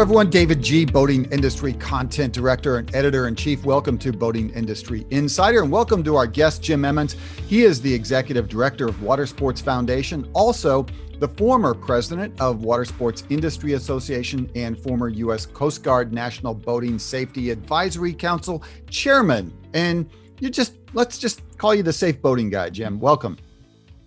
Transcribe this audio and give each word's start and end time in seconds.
Everyone. 0.00 0.28
David 0.28 0.60
G., 0.60 0.84
Boating 0.84 1.24
Industry 1.26 1.72
Content 1.72 2.34
Director 2.34 2.78
and 2.78 2.94
Editor 2.94 3.28
in 3.28 3.36
Chief. 3.36 3.64
Welcome 3.64 3.96
to 3.98 4.12
Boating 4.12 4.50
Industry 4.50 5.06
Insider, 5.10 5.62
and 5.62 5.70
welcome 5.70 6.02
to 6.02 6.16
our 6.16 6.26
guest, 6.26 6.62
Jim 6.62 6.84
Emmons. 6.84 7.16
He 7.46 7.62
is 7.62 7.80
the 7.80 7.94
Executive 7.94 8.48
Director 8.48 8.88
of 8.88 9.00
Water 9.02 9.24
Sports 9.24 9.60
Foundation, 9.60 10.28
also 10.34 10.84
the 11.20 11.28
former 11.28 11.74
President 11.74 12.38
of 12.40 12.64
Water 12.64 12.84
Sports 12.84 13.22
Industry 13.30 13.74
Association 13.74 14.50
and 14.56 14.76
former 14.76 15.08
U.S. 15.08 15.46
Coast 15.46 15.84
Guard 15.84 16.12
National 16.12 16.54
Boating 16.54 16.98
Safety 16.98 17.50
Advisory 17.50 18.12
Council 18.12 18.62
Chairman. 18.90 19.56
And 19.74 20.10
you 20.40 20.50
just, 20.50 20.74
let's 20.92 21.18
just 21.18 21.40
call 21.56 21.74
you 21.74 21.84
the 21.84 21.92
safe 21.92 22.20
boating 22.20 22.50
guy, 22.50 22.68
Jim. 22.68 22.98
Welcome. 22.98 23.38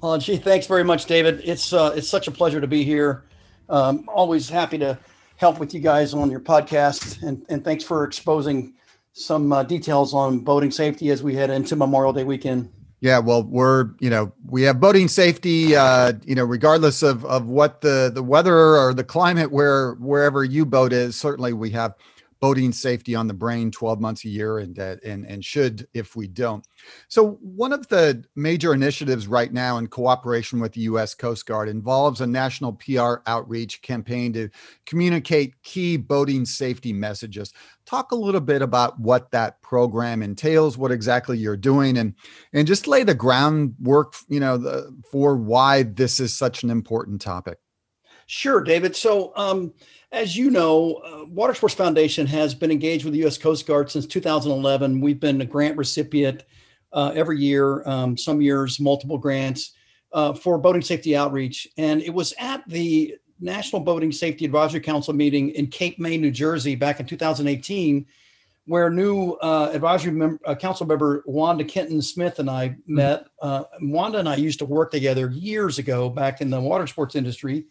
Oh, 0.04 0.17
gee, 0.17 0.38
thanks 0.38 0.67
very 0.67 0.84
much, 0.84 1.05
David. 1.05 1.41
It's 1.45 1.72
uh, 1.72 1.94
it's 1.95 2.09
such 2.09 2.27
a 2.27 2.31
pleasure 2.31 2.59
to 2.59 2.67
be 2.67 2.84
here. 2.84 3.23
Um, 3.70 4.08
always 4.13 4.49
happy 4.49 4.77
to 4.80 4.99
help 5.38 5.59
with 5.59 5.73
you 5.73 5.80
guys 5.80 6.14
on 6.14 6.30
your 6.30 6.40
podcast. 6.40 7.23
And, 7.23 7.45
and 7.48 7.64
thanks 7.64 7.84
for 7.84 8.04
exposing 8.04 8.73
some 9.14 9.52
uh, 9.52 9.64
details 9.64 10.14
on 10.14 10.40
boating 10.40 10.72
safety 10.72 11.09
as 11.09 11.23
we 11.23 11.36
head 11.36 11.50
into 11.50 11.76
Memorial 11.76 12.14
Day 12.14 12.23
weekend. 12.23 12.72
Yeah, 13.00 13.20
well, 13.20 13.44
we're 13.44 13.92
you 14.00 14.09
know 14.09 14.34
we 14.48 14.64
have 14.64 14.80
boating 14.80 15.08
safety, 15.08 15.76
uh, 15.76 16.14
you 16.26 16.34
know, 16.34 16.44
regardless 16.44 17.04
of 17.04 17.23
of 17.26 17.45
what 17.45 17.81
the 17.81 18.12
the 18.14 18.23
weather 18.23 18.76
or 18.76 18.92
the 18.92 19.04
climate 19.04 19.52
where 19.52 19.94
wherever 19.94 20.44
you 20.44 20.66
boat 20.66 20.92
is. 20.92 21.16
Certainly, 21.16 21.54
we 21.54 21.70
have 21.72 21.94
boating 22.40 22.72
safety 22.72 23.16
on 23.16 23.27
the 23.27 23.34
brain 23.34 23.72
12 23.72 24.00
months 24.00 24.26
a 24.26 24.30
year 24.30 24.59
and 24.59 24.80
uh, 24.80 24.95
and 25.04 25.26
and 25.26 25.44
should 25.44 25.88
if 25.94 26.16
we 26.16 26.28
don't. 26.28 26.66
So 27.08 27.40
one 27.41 27.73
of 27.73 27.88
the 27.88 28.23
major 28.36 28.73
initiatives 28.73 29.28
right 29.28 29.52
now 29.52 29.78
in 29.78 29.88
cooperation 29.88 30.59
with 30.59 30.73
the 30.73 30.81
US 30.81 31.14
Coast 31.14 31.45
Guard 31.45 31.70
involves 31.70 32.22
a 32.22 32.28
national 32.28 32.73
PR 32.73 33.16
outreach 33.26 33.81
campaign 33.81 34.34
to 34.34 34.50
communicate 34.86 35.61
key 35.64 35.98
boating 35.98 36.45
safety 36.45 36.94
messages. 36.94 37.53
Talk 37.86 38.11
a 38.11 38.16
little 38.16 38.42
bit 38.42 38.61
about 38.61 39.00
what 39.00 39.31
that 39.31 39.61
program 39.61 40.22
entails 40.22 40.78
what 40.78 40.92
exactly 40.92 41.38
you're 41.38 41.58
doing 41.58 41.98
and 41.98 42.14
and 42.54 42.67
just 42.67 42.88
lay 42.88 43.04
the 43.04 43.16
groundwork 43.16 44.14
you 44.28 44.39
know 44.39 44.58
the, 44.58 44.95
for 45.11 45.36
why 45.36 45.83
this 45.83 46.20
is 46.20 46.33
such 46.33 46.64
an 46.64 46.70
important 46.70 47.22
topic 47.22 47.59
sure 48.28 48.61
david 48.61 48.95
so 48.95 49.33
um 49.36 49.73
as 50.11 50.38
you 50.38 50.50
know, 50.50 50.95
uh, 50.95 51.25
Water 51.25 51.53
Sports 51.53 51.75
Foundation 51.75 52.25
has 52.28 52.56
been 52.56 52.72
engaged 52.72 53.03
with 53.03 53.14
the 53.14 53.20
U.S. 53.20 53.38
Coast 53.38 53.67
Guard 53.67 53.92
since 53.92 54.06
2011. 54.06 55.02
We've 55.02 55.20
been 55.20 55.42
a 55.42 55.45
grant 55.45 55.78
recipient 55.78 56.44
uh, 56.94 57.11
every 57.14 57.39
year, 57.39 57.88
um, 57.88 58.17
some 58.17 58.42
years 58.42 58.80
multiple 58.80 59.17
grants 59.17 59.72
uh, 60.14 60.33
for 60.33 60.58
boating 60.58 60.81
safety 60.81 61.16
outreach. 61.16 61.67
And 61.78 62.02
it 62.02 62.14
was 62.14 62.33
at 62.39 62.67
the 62.67 63.16
National 63.42 63.81
Boating 63.81 64.11
Safety 64.11 64.45
Advisory 64.45 64.80
Council 64.80 65.14
meeting 65.14 65.50
in 65.50 65.67
Cape 65.67 66.00
May, 66.00 66.17
New 66.17 66.31
Jersey, 66.31 66.75
back 66.75 67.02
in 67.02 67.05
2018, 67.05 68.05
where 68.66 68.89
new 68.89 69.33
uh, 69.42 69.70
advisory 69.73 70.14
mem- 70.14 70.39
uh, 70.45 70.55
council 70.55 70.86
member 70.86 71.22
Wanda 71.25 71.66
Kenton 71.66 72.02
Smith 72.02 72.39
and 72.39 72.50
I 72.50 72.70
mm-hmm. 72.70 72.95
met. 72.95 73.28
Uh, 73.42 73.66
Wanda 73.81 74.20
and 74.20 74.30
I 74.30 74.38
used 74.38 74.59
to 74.59 74.66
work 74.66 74.92
together 74.92 75.30
years 75.30 75.80
ago 75.80 76.09
back 76.09 76.39
in 76.39 76.50
the 76.50 76.59
water 76.59 76.88
sports 76.88 77.16
industry 77.16 77.66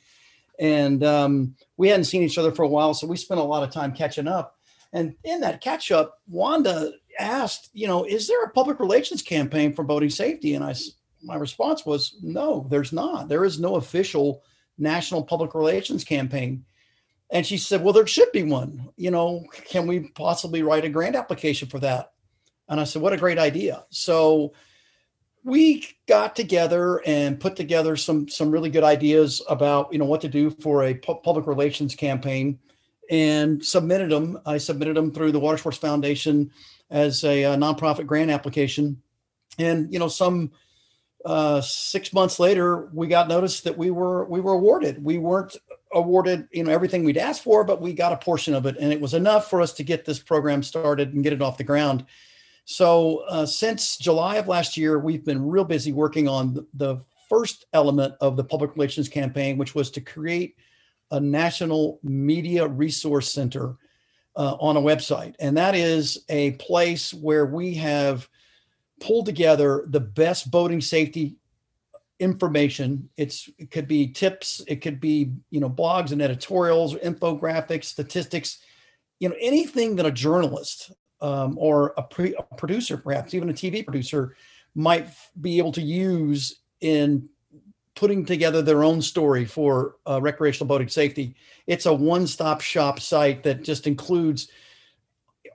and 0.59 1.05
um, 1.05 1.55
we 1.77 1.89
hadn't 1.89 2.05
seen 2.05 2.23
each 2.23 2.39
other 2.39 2.53
for 2.53 2.63
a 2.63 2.69
while, 2.69 2.95
so 2.95 3.07
we 3.07 3.17
spent 3.17 3.41
a 3.41 3.45
lot 3.45 3.63
of 3.63 3.71
time 3.71 3.93
catching 3.93 4.29
up. 4.29 4.57
And 4.93 5.15
in 5.25 5.41
that 5.41 5.61
catch 5.61 5.91
up, 5.91 6.21
Wanda 6.29 6.93
asked, 7.19 7.71
you 7.73 7.87
know, 7.87 8.05
is 8.05 8.29
there 8.29 8.43
a 8.45 8.51
public 8.51 8.81
relations 8.81 9.23
campaign 9.23 9.73
for 9.73 9.83
boating 9.83 10.11
safety? 10.11 10.55
And 10.55 10.65
I, 10.65 10.75
my 11.23 11.37
response 11.37 11.85
was, 11.85 12.17
no, 12.23 12.67
there's 12.71 12.93
not. 12.93 13.29
There 13.29 13.45
is 13.45 13.59
no 13.59 13.77
official 13.77 14.43
national 14.79 15.25
public 15.25 15.55
relations 15.55 16.05
campaign. 16.05 16.65
And 17.31 17.45
she 17.45 17.57
said, 17.57 17.83
well, 17.83 17.93
there 17.93 18.07
should 18.07 18.31
be 18.33 18.45
one. 18.45 18.89
You 18.97 19.11
know, 19.11 19.45
can 19.65 19.87
we 19.87 20.09
possibly 20.11 20.63
write 20.63 20.85
a 20.85 20.89
grant 20.89 21.17
application 21.17 21.69
for 21.69 21.81
that? 21.81 22.13
And 22.69 22.81
I 22.81 22.85
said, 22.85 23.03
what 23.03 23.13
a 23.13 23.19
great 23.19 23.39
idea. 23.39 23.85
So 23.91 24.53
we 25.47 25.87
got 26.07 26.37
together 26.37 27.01
and 27.07 27.41
put 27.41 27.57
together 27.57 27.97
some 27.97 28.29
some 28.29 28.51
really 28.51 28.69
good 28.69 28.85
ideas 28.85 29.41
about 29.49 29.93
you 29.93 29.99
know 29.99 30.05
what 30.05 30.21
to 30.21 30.29
do 30.29 30.51
for 30.51 30.85
a 30.85 30.95
pu- 30.95 31.21
public 31.23 31.47
relations 31.47 31.95
campaign 31.95 32.59
and 33.11 33.65
submitted 33.65 34.11
them 34.11 34.39
i 34.45 34.59
submitted 34.59 34.97
them 34.97 35.13
through 35.13 35.31
the 35.31 35.39
water 35.39 35.57
sports 35.57 35.79
foundation 35.79 36.51
as 36.91 37.25
a, 37.25 37.45
a 37.45 37.57
nonprofit 37.57 38.07
grant 38.07 38.31
application. 38.31 39.01
And 39.59 39.93
you 39.93 39.99
know 39.99 40.09
some 40.09 40.53
uh, 41.25 41.61
six 41.61 42.13
months 42.13 42.39
later 42.39 42.89
we 42.93 43.09
got 43.09 43.29
notice 43.29 43.63
that 43.63 43.77
we 43.77 43.91
were 43.91 44.27
we 44.27 44.41
were 44.41 44.53
awarded. 44.53 45.03
We 45.03 45.19
weren't 45.19 45.57
awarded 45.93 46.49
you 46.53 46.65
know 46.65 46.71
everything 46.71 47.05
we'd 47.05 47.17
asked 47.17 47.43
for 47.43 47.65
but 47.65 47.81
we 47.81 47.93
got 47.93 48.13
a 48.13 48.17
portion 48.17 48.55
of 48.55 48.67
it 48.67 48.77
and 48.79 48.93
it 48.93 49.01
was 49.01 49.15
enough 49.15 49.49
for 49.49 49.63
us 49.63 49.73
to 49.73 49.85
get 49.85 50.05
this 50.05 50.19
program 50.19 50.63
started 50.63 51.15
and 51.15 51.23
get 51.23 51.33
it 51.33 51.41
off 51.41 51.57
the 51.57 51.65
ground 51.65 52.05
so 52.67 53.19
uh, 53.29 53.47
since 53.47 53.97
July 53.97 54.37
of 54.37 54.49
last 54.49 54.77
year, 54.77 54.99
we've 54.99 55.25
been 55.25 55.49
real 55.49 55.65
busy 55.65 55.93
working 55.93 56.27
on 56.27 56.67
the 56.75 56.97
first 57.29 57.65
element 57.73 58.15
of 58.21 58.37
the 58.37 58.43
public 58.43 58.75
relations 58.75 59.09
campaign, 59.09 59.57
which 59.57 59.77
was 59.77 59.89
to 59.93 60.01
create 60.01 60.57
a 61.13 61.21
national 61.21 62.01
media 62.03 62.67
resource 62.67 63.31
center 63.31 63.77
uh, 64.35 64.57
on 64.59 64.77
a 64.77 64.81
website. 64.81 65.37
And 65.39 65.57
that 65.57 65.77
is 65.77 66.25
a 66.29 66.53
place 66.53 67.15
where 67.15 67.47
we 67.47 67.73
have 67.75 68.29
pulled 69.01 69.27
together 69.27 69.85
the 69.87 70.01
best 70.01 70.51
boating 70.51 70.81
safety 70.81 71.37
information. 72.19 73.09
It's 73.17 73.49
it 73.59 73.71
could 73.71 73.87
be 73.87 74.09
tips, 74.09 74.61
it 74.67 74.83
could 74.83 75.01
be 75.01 75.31
you 75.51 75.61
know 75.61 75.71
blogs 75.71 76.11
and 76.11 76.21
editorials, 76.21 76.97
infographics, 76.97 77.85
statistics, 77.85 78.59
you 79.21 79.29
know 79.29 79.37
anything 79.41 79.95
that 79.97 80.07
a 80.07 80.11
journalist 80.11 80.91
um, 81.21 81.57
or 81.59 81.95
a, 81.97 82.03
pre- 82.03 82.35
a 82.35 82.43
producer, 82.57 82.97
perhaps 82.97 83.35
even 83.35 83.51
a 83.51 83.55
TV 83.55 83.85
producer, 83.85 84.37
might 84.75 85.09
be 85.41 85.59
able 85.59 85.73
to 85.73 85.83
use 85.83 86.61
in 86.81 87.29
putting 87.95 88.25
together 88.25 88.61
their 88.61 88.85
own 88.85 89.01
story 89.01 89.45
for 89.45 89.97
uh, 90.07 90.21
recreational 90.21 90.69
boating 90.69 90.89
safety. 90.89 91.35
It's 91.67 91.87
a 91.87 91.95
one-stop 91.95 92.61
shop 92.61 93.01
site 93.01 93.43
that 93.45 93.65
just 93.65 93.87
includes 93.87 94.49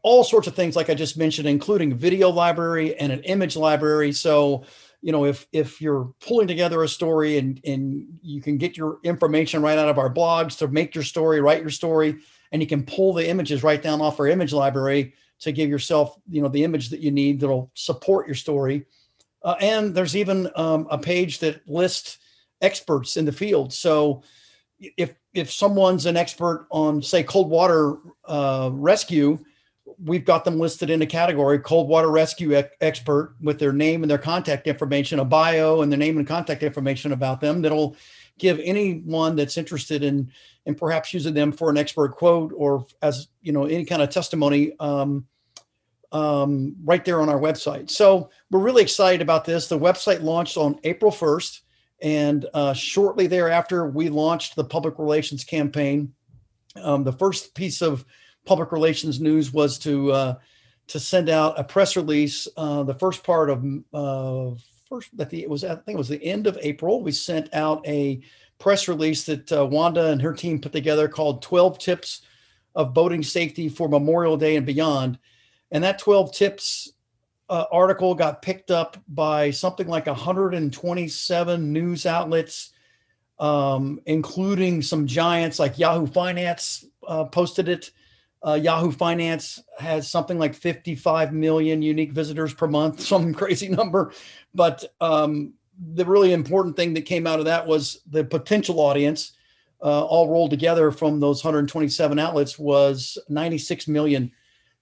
all 0.04 0.24
sorts 0.24 0.48
of 0.48 0.56
things, 0.56 0.76
like 0.76 0.90
I 0.90 0.96
just 0.96 1.18
mentioned, 1.18 1.48
including 1.48 1.96
video 1.96 2.30
library 2.30 2.96
and 2.98 3.12
an 3.12 3.22
image 3.24 3.56
library. 3.56 4.12
So, 4.12 4.64
you 5.02 5.12
know, 5.12 5.26
if 5.26 5.46
if 5.52 5.80
you're 5.80 6.12
pulling 6.20 6.48
together 6.48 6.82
a 6.84 6.88
story 6.88 7.38
and 7.38 7.60
and 7.66 8.08
you 8.24 8.42
can 8.42 8.58
get 8.58 8.76
your 8.76 9.00
information 9.04 9.62
right 9.62 9.78
out 9.78 9.90
of 9.90 10.00
our 10.00 10.12
blogs 10.12 10.58
to 10.58 10.68
make 10.68 10.96
your 10.96 11.04
story, 11.04 11.42
write 11.42 11.62
your 11.62 11.70
story, 11.70 12.18
and 12.52 12.62
you 12.62 12.68
can 12.68 12.84
pull 12.84 13.14
the 13.14 13.28
images 13.28 13.64
right 13.64 13.82
down 13.82 14.02
off 14.02 14.20
our 14.20 14.28
image 14.28 14.54
library 14.54 15.14
to 15.42 15.52
give 15.52 15.70
yourself, 15.70 16.18
you 16.30 16.42
know, 16.42 16.48
the 16.48 16.64
image 16.64 16.90
that 16.90 17.00
you 17.00 17.12
need 17.12 17.40
that'll 17.40 17.72
support 17.74 18.28
your 18.28 18.36
story. 18.36 18.86
Uh, 19.44 19.56
and 19.60 19.94
there's 19.94 20.16
even 20.16 20.50
um, 20.56 20.88
a 20.90 20.98
page 20.98 21.40
that 21.40 21.68
lists 21.68 22.20
experts 22.62 23.18
in 23.18 23.26
the 23.26 23.32
field. 23.32 23.74
So 23.74 24.24
if 24.80 25.14
if 25.34 25.52
someone's 25.52 26.06
an 26.06 26.18
expert 26.18 26.68
on, 26.72 27.02
say, 27.02 27.24
cold 27.24 27.50
water 27.50 27.98
uh, 28.26 28.70
rescue, 28.74 29.40
we've 30.04 30.26
got 30.26 30.44
them 30.44 30.60
listed 30.60 30.90
in 30.90 31.02
a 31.02 31.06
category 31.06 31.60
cold 31.60 31.88
water 31.88 32.12
rescue 32.12 32.62
expert 32.82 33.36
with 33.42 33.58
their 33.60 33.74
name 33.74 34.04
and 34.04 34.12
their 34.12 34.18
contact 34.18 34.68
information, 34.68 35.20
a 35.20 35.26
bio 35.26 35.82
and 35.82 35.92
their 35.92 36.00
name 36.00 36.18
and 36.18 36.28
contact 36.28 36.64
information 36.64 37.14
about 37.14 37.40
them 37.42 37.62
that'll 37.62 37.96
give 38.38 38.60
anyone 38.64 39.36
that's 39.36 39.58
interested 39.58 40.04
in 40.04 40.32
and 40.66 40.78
perhaps 40.78 41.14
using 41.14 41.34
them 41.34 41.52
for 41.52 41.70
an 41.70 41.78
expert 41.78 42.10
quote 42.10 42.52
or 42.56 42.86
as 43.02 43.28
you 43.42 43.52
know 43.52 43.66
any 43.66 43.86
kind 43.86 44.02
of 44.02 44.10
testimony 44.10 44.74
um, 44.80 45.26
um, 46.12 46.76
right 46.84 47.04
there 47.06 47.22
on 47.22 47.30
our 47.30 47.40
website. 47.40 47.90
So 47.90 48.30
we're 48.50 48.60
really 48.60 48.84
excited 48.84 49.22
about 49.22 49.46
this. 49.46 49.68
The 49.68 49.80
website 49.80 50.22
launched 50.22 50.58
on 50.58 50.80
April 50.84 51.12
1st, 51.12 51.62
and 52.02 52.46
uh, 52.54 52.74
shortly 52.74 53.28
thereafter, 53.28 53.88
we 53.88 54.10
launched 54.10 54.56
the 54.56 54.64
public 54.64 55.00
relations 55.00 55.44
campaign. 55.44 56.14
Um, 56.76 57.04
the 57.04 57.14
first 57.14 57.54
piece 57.54 57.82
of 57.82 58.06
public 58.46 58.72
relations 58.72 59.20
news 59.20 59.54
was 59.54 59.78
to 59.80 60.12
uh, 60.12 60.36
to 60.88 61.00
send 61.00 61.30
out 61.30 61.60
a 61.60 61.64
press 61.64 61.96
release. 61.96 62.48
Uh, 62.58 62.84
the 62.84 62.96
first 62.96 63.24
part 63.24 63.50
of 63.50 63.64
uh, 63.94 64.56
first 64.90 65.16
that 65.18 65.30
the 65.30 65.44
it 65.44 65.50
was 65.50 65.64
I 65.64 65.76
think 65.76 65.96
it 65.96 65.98
was 65.98 66.10
the 66.10 66.24
end 66.24 66.48
of 66.48 66.58
April. 66.62 67.04
We 67.04 67.12
sent 67.12 67.54
out 67.54 67.86
a 67.88 68.22
press 68.58 68.88
release 68.88 69.24
that 69.26 69.52
uh, 69.52 69.66
Wanda 69.66 70.08
and 70.08 70.22
her 70.22 70.34
team 70.34 70.60
put 70.60 70.72
together 70.72 71.08
called 71.08 71.42
12 71.42 71.80
Tips 71.80 72.22
of 72.76 72.94
Boating 72.94 73.24
Safety 73.24 73.70
for 73.70 73.90
Memorial 73.90 74.38
Day 74.38 74.56
and 74.56 74.66
Beyond 74.66 75.18
and 75.72 75.84
that 75.84 76.00
12 76.00 76.34
tips 76.34 76.92
uh, 77.50 77.66
article 77.72 78.16
got 78.16 78.42
picked 78.42 78.72
up 78.72 78.98
by 79.10 79.52
something 79.52 79.88
like 79.88 80.06
127 80.06 81.74
news 81.74 82.06
outlets, 82.06 82.72
um, 83.40 84.00
including 84.06 84.82
some 84.82 85.06
giants 85.06 85.60
like 85.60 85.78
Yahoo 85.78 86.08
Finance 86.08 86.86
uh, 87.08 87.26
posted 87.26 87.68
it. 87.68 87.92
Uh, 88.42 88.54
Yahoo 88.54 88.92
Finance 88.92 89.62
has 89.78 90.10
something 90.10 90.40
like 90.40 90.56
55 90.56 91.34
million 91.34 91.82
unique 91.82 92.14
visitors 92.14 92.54
per 92.54 92.68
month, 92.68 93.02
some 93.12 93.34
crazy 93.34 93.68
number. 93.68 94.14
But 94.56 94.86
um, 95.02 95.54
the 95.94 96.06
really 96.06 96.34
important 96.34 96.76
thing 96.76 96.94
that 96.94 97.02
came 97.02 97.28
out 97.28 97.40
of 97.40 97.46
that 97.46 97.68
was 97.68 98.02
the 98.10 98.24
potential 98.24 98.80
audience. 98.80 99.34
uh, 99.84 100.06
all 100.06 100.30
rolled 100.30 100.52
together 100.52 100.92
from 100.92 101.20
those 101.20 101.44
127 101.44 102.20
outlets 102.20 102.58
was 102.60 103.18
96 103.30 103.88
million. 103.88 104.32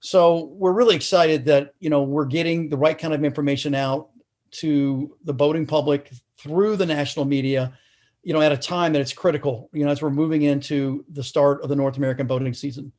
So 0.00 0.52
we're 0.54 0.72
really 0.72 0.96
excited 0.96 1.44
that 1.46 1.74
you 1.78 1.90
know 1.90 2.02
we're 2.02 2.24
getting 2.26 2.68
the 2.68 2.76
right 2.76 2.98
kind 2.98 3.14
of 3.14 3.24
information 3.24 3.74
out 3.74 4.10
to 4.52 5.16
the 5.24 5.32
boating 5.32 5.66
public 5.66 6.10
through 6.38 6.76
the 6.76 6.86
national 6.86 7.24
media, 7.24 7.78
you 8.22 8.32
know, 8.32 8.40
at 8.40 8.52
a 8.52 8.56
time 8.56 8.92
that 8.92 9.00
it's 9.00 9.12
critical, 9.12 9.68
you 9.72 9.84
know, 9.84 9.90
as 9.90 10.02
we're 10.02 10.10
moving 10.10 10.42
into 10.42 11.04
the 11.12 11.22
start 11.22 11.62
of 11.62 11.68
the 11.68 11.76
North 11.76 11.96
American 11.96 12.26
boating 12.26 12.54
season. 12.54 12.92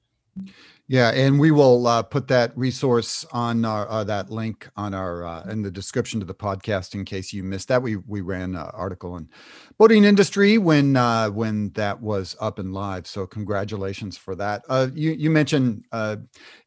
Yeah, 0.92 1.12
and 1.12 1.40
we 1.40 1.52
will 1.52 1.88
uh, 1.88 2.04
put 2.04 2.28
that 2.28 2.52
resource 2.58 3.26
on 3.32 3.64
our 3.64 3.90
uh, 3.90 4.04
that 4.04 4.30
link 4.30 4.70
on 4.76 4.94
our 4.94 5.24
uh, 5.26 5.44
in 5.44 5.62
the 5.62 5.72
description 5.72 6.20
to 6.20 6.26
the 6.26 6.34
podcast 6.34 6.96
in 6.96 7.06
case 7.06 7.32
you 7.32 7.44
missed 7.44 7.70
that. 7.70 7.82
We 7.82 7.96
we 7.96 8.20
ran 8.20 8.56
an 8.56 8.70
article 8.74 9.16
in 9.16 9.30
boating 9.78 10.04
industry 10.04 10.58
when 10.58 10.98
uh, 10.98 11.30
when 11.30 11.70
that 11.76 12.02
was 12.02 12.36
up 12.42 12.60
and 12.60 12.74
live. 12.74 13.08
So 13.08 13.26
congratulations 13.26 14.18
for 14.18 14.36
that. 14.36 14.66
Uh, 14.68 14.90
you 14.94 15.12
you 15.12 15.30
mentioned 15.30 15.86
uh, 15.94 16.18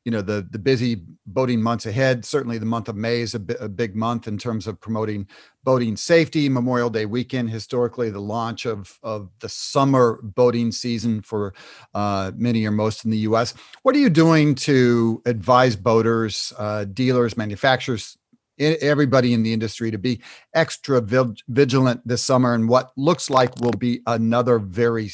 you 0.06 0.11
know 0.11 0.23
the 0.23 0.49
the 0.50 0.59
busy 0.59 1.03
boating 1.27 1.61
months 1.61 1.85
ahead. 1.85 2.25
Certainly, 2.25 2.56
the 2.56 2.65
month 2.65 2.88
of 2.88 2.97
May 2.97 3.20
is 3.20 3.35
a, 3.35 3.41
bi- 3.41 3.56
a 3.61 3.69
big 3.69 3.94
month 3.94 4.27
in 4.27 4.38
terms 4.38 4.67
of 4.67 4.81
promoting 4.81 5.29
boating 5.65 5.97
safety. 5.97 6.49
Memorial 6.49 6.91
Day 6.91 7.07
weekend, 7.07 7.51
historically, 7.51 8.11
the 8.11 8.21
launch 8.21 8.67
of 8.67 8.99
of 9.03 9.31
the 9.41 9.49
summer 9.49 10.21
boating 10.23 10.71
season 10.71 11.23
for 11.23 11.55
uh, 11.95 12.33
many 12.37 12.65
or 12.67 12.71
most 12.71 13.05
in 13.05 13.11
the 13.11 13.19
U.S. 13.19 13.55
What 13.83 13.97
are 13.97 14.01
you 14.01 14.11
doing 14.11 14.55
to 14.57 15.23
advise 15.27 15.75
boaters, 15.75 16.53
uh, 16.59 16.85
dealers, 16.85 17.37
manufacturers? 17.37 18.17
Everybody 18.57 19.33
in 19.33 19.43
the 19.43 19.53
industry 19.53 19.91
to 19.91 19.99
be 19.99 20.21
extra 20.55 21.01
vigilant 21.49 22.07
this 22.07 22.23
summer 22.23 22.55
and 22.55 22.69
what 22.69 22.93
looks 22.97 23.29
like 23.29 23.51
will 23.61 23.73
be 23.73 24.01
another 24.07 24.61
very 24.61 25.11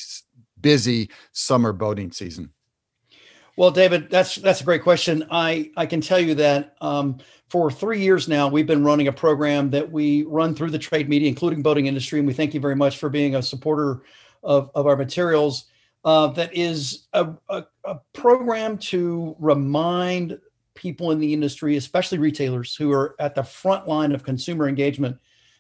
busy 0.61 1.09
summer 1.33 1.73
boating 1.73 2.13
season. 2.13 2.53
Well, 3.61 3.71
David, 3.71 4.09
that's 4.09 4.37
that's 4.37 4.63
a 4.63 4.65
great 4.65 4.83
question. 4.83 5.27
I 5.31 5.71
I 5.77 5.85
can 5.85 6.01
tell 6.01 6.19
you 6.19 6.35
that 6.37 6.77
um, 6.81 7.19
for 7.51 7.71
three 7.71 8.01
years 8.01 8.27
now, 8.27 8.49
we've 8.49 8.67
been 8.67 8.83
running 8.83 9.09
a 9.09 9.13
program 9.13 9.69
that 9.69 9.93
we 9.93 10.23
run 10.23 10.55
through 10.55 10.71
the 10.71 10.79
trade 10.79 11.11
media, 11.11 11.29
including 11.29 11.61
boating 11.61 11.85
industry, 11.85 12.19
and 12.21 12.27
we 12.27 12.33
thank 12.33 12.55
you 12.55 12.61
very 12.61 12.75
much 12.75 12.97
for 12.97 13.11
being 13.11 13.35
a 13.35 13.43
supporter 13.43 14.01
of 14.43 14.71
of 14.75 14.87
our 14.87 14.97
materials. 14.97 15.67
Uh, 16.07 16.29
that 16.29 16.57
is 16.57 17.09
a, 17.13 17.35
a, 17.51 17.67
a 17.85 18.01
program 18.15 18.79
to 18.79 19.37
remind 19.39 20.39
people 20.75 21.11
in 21.11 21.19
the 21.19 21.35
industry, 21.35 21.77
especially 21.77 22.17
retailers 22.17 22.75
who 22.75 22.91
are 22.91 23.15
at 23.19 23.35
the 23.35 23.43
front 23.43 23.87
line 23.87 24.13
of 24.13 24.23
consumer 24.25 24.71
engagement, 24.71 25.19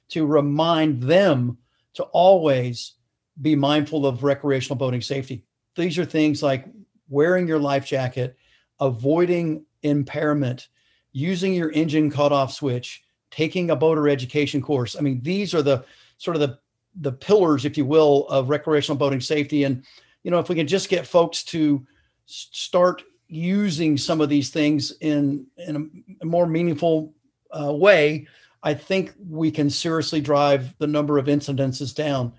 to 0.09 0.25
remind 0.25 1.03
them 1.03 1.59
to 1.93 2.05
always 2.05 2.95
be 3.43 3.55
mindful 3.55 4.07
of 4.07 4.25
recreational 4.25 4.77
boating 4.77 5.03
safety. 5.03 5.45
These 5.77 5.99
are 5.99 6.07
things 6.07 6.43
like 6.43 6.65
wearing 7.11 7.47
your 7.47 7.59
life 7.59 7.85
jacket, 7.85 8.37
avoiding 8.81 9.67
impairment, 9.83 10.69
using 11.13 11.53
your 11.53 11.71
engine 11.73 12.11
cutoff 12.11 12.53
switch, 12.53 13.03
taking 13.31 13.71
a 13.71 13.77
boater 13.77 14.09
education 14.09 14.63
course. 14.63 14.97
I 14.97 15.01
mean, 15.01 15.21
these 15.23 15.55
are 15.55 15.63
the 15.63 15.85
sort 16.17 16.37
of 16.37 16.41
the 16.41 16.59
the 16.97 17.13
pillars, 17.13 17.65
if 17.65 17.77
you 17.77 17.85
will, 17.85 18.27
of 18.29 18.49
recreational 18.49 18.97
boating 18.97 19.21
safety. 19.21 19.65
And 19.65 19.85
you 20.23 20.31
know, 20.31 20.39
if 20.39 20.49
we 20.49 20.55
can 20.55 20.67
just 20.67 20.89
get 20.89 21.07
folks 21.07 21.45
to 21.45 21.87
start 22.27 23.03
using 23.29 23.97
some 23.97 24.21
of 24.21 24.29
these 24.29 24.51
things 24.51 24.93
in 25.01 25.47
in 25.57 25.91
a, 26.21 26.25
more 26.25 26.47
meaningful 26.47 27.15
uh, 27.53 27.73
way, 27.73 28.27
I 28.63 28.75
think 28.75 29.15
we 29.29 29.51
can 29.51 29.71
seriously 29.71 30.21
drive 30.21 30.75
the 30.79 30.87
number 30.87 31.19
of 31.19 31.27
incidences 31.27 31.95
down. 31.95 32.33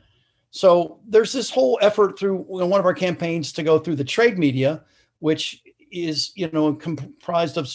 So 0.51 1.00
there's 1.07 1.31
this 1.31 1.50
whole 1.50 1.80
effort 1.81 2.19
through 2.19 2.38
one 2.38 2.80
of 2.80 2.86
our 2.86 2.94
campaigns 2.94 3.53
to 3.53 3.63
go 3.63 3.80
through 3.80 3.95
the 3.95 4.03
trade 4.03 4.38
media, 4.38 4.83
which 5.19 5.63
is 5.92 6.31
you 6.36 6.50
know 6.51 6.74
comprised 6.74 7.57
of 7.57 7.69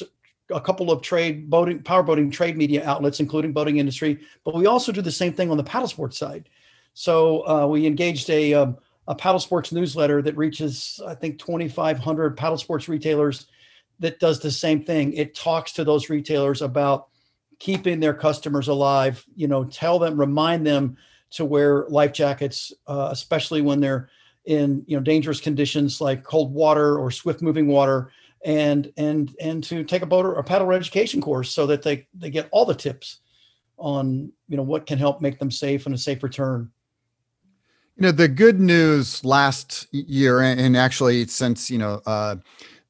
a 0.52 0.60
couple 0.60 0.92
of 0.92 1.02
trade 1.02 1.50
boating 1.50 1.82
power 1.82 2.02
boating 2.02 2.30
trade 2.30 2.56
media 2.56 2.86
outlets, 2.86 3.18
including 3.18 3.52
boating 3.52 3.78
industry. 3.78 4.20
But 4.44 4.54
we 4.54 4.66
also 4.66 4.92
do 4.92 5.00
the 5.00 5.10
same 5.10 5.32
thing 5.32 5.50
on 5.50 5.56
the 5.56 5.64
paddle 5.64 5.88
sports 5.88 6.18
side. 6.18 6.48
So 6.92 7.46
uh, 7.48 7.66
we 7.66 7.86
engaged 7.86 8.28
a 8.30 8.54
um, 8.54 8.76
a 9.08 9.14
paddle 9.14 9.40
sports 9.40 9.72
newsletter 9.72 10.20
that 10.22 10.36
reaches 10.36 11.00
I 11.06 11.14
think 11.14 11.38
2,500 11.38 12.36
paddle 12.36 12.58
sports 12.58 12.88
retailers 12.88 13.46
that 14.00 14.20
does 14.20 14.40
the 14.40 14.50
same 14.50 14.84
thing. 14.84 15.14
It 15.14 15.34
talks 15.34 15.72
to 15.72 15.84
those 15.84 16.10
retailers 16.10 16.60
about 16.60 17.08
keeping 17.58 18.00
their 18.00 18.12
customers 18.12 18.68
alive. 18.68 19.24
You 19.34 19.48
know, 19.48 19.64
tell 19.64 19.98
them, 19.98 20.20
remind 20.20 20.66
them 20.66 20.98
to 21.36 21.44
wear 21.44 21.86
life 21.88 22.12
jackets, 22.12 22.72
uh, 22.86 23.08
especially 23.12 23.60
when 23.60 23.80
they're 23.80 24.08
in 24.46 24.84
you 24.86 24.96
know 24.96 25.02
dangerous 25.02 25.40
conditions 25.40 26.00
like 26.00 26.22
cold 26.22 26.52
water 26.52 26.98
or 26.98 27.10
swift 27.10 27.42
moving 27.42 27.66
water, 27.66 28.10
and 28.44 28.92
and 28.96 29.34
and 29.40 29.62
to 29.64 29.84
take 29.84 30.02
a 30.02 30.06
boat 30.06 30.24
or 30.24 30.34
a 30.34 30.44
paddle 30.44 30.72
education 30.72 31.20
course 31.20 31.50
so 31.50 31.66
that 31.66 31.82
they 31.82 32.06
they 32.14 32.30
get 32.30 32.48
all 32.52 32.64
the 32.64 32.74
tips 32.74 33.20
on 33.76 34.32
you 34.48 34.56
know 34.56 34.62
what 34.62 34.86
can 34.86 34.98
help 34.98 35.20
make 35.20 35.38
them 35.38 35.50
safe 35.50 35.86
and 35.86 35.94
a 35.94 35.98
safe 35.98 36.22
return. 36.22 36.70
You 37.96 38.02
know, 38.02 38.12
the 38.12 38.28
good 38.28 38.60
news 38.60 39.24
last 39.24 39.86
year, 39.92 40.40
and 40.40 40.60
and 40.60 40.76
actually 40.76 41.26
since, 41.26 41.70
you 41.70 41.78
know, 41.78 42.00
uh, 42.06 42.36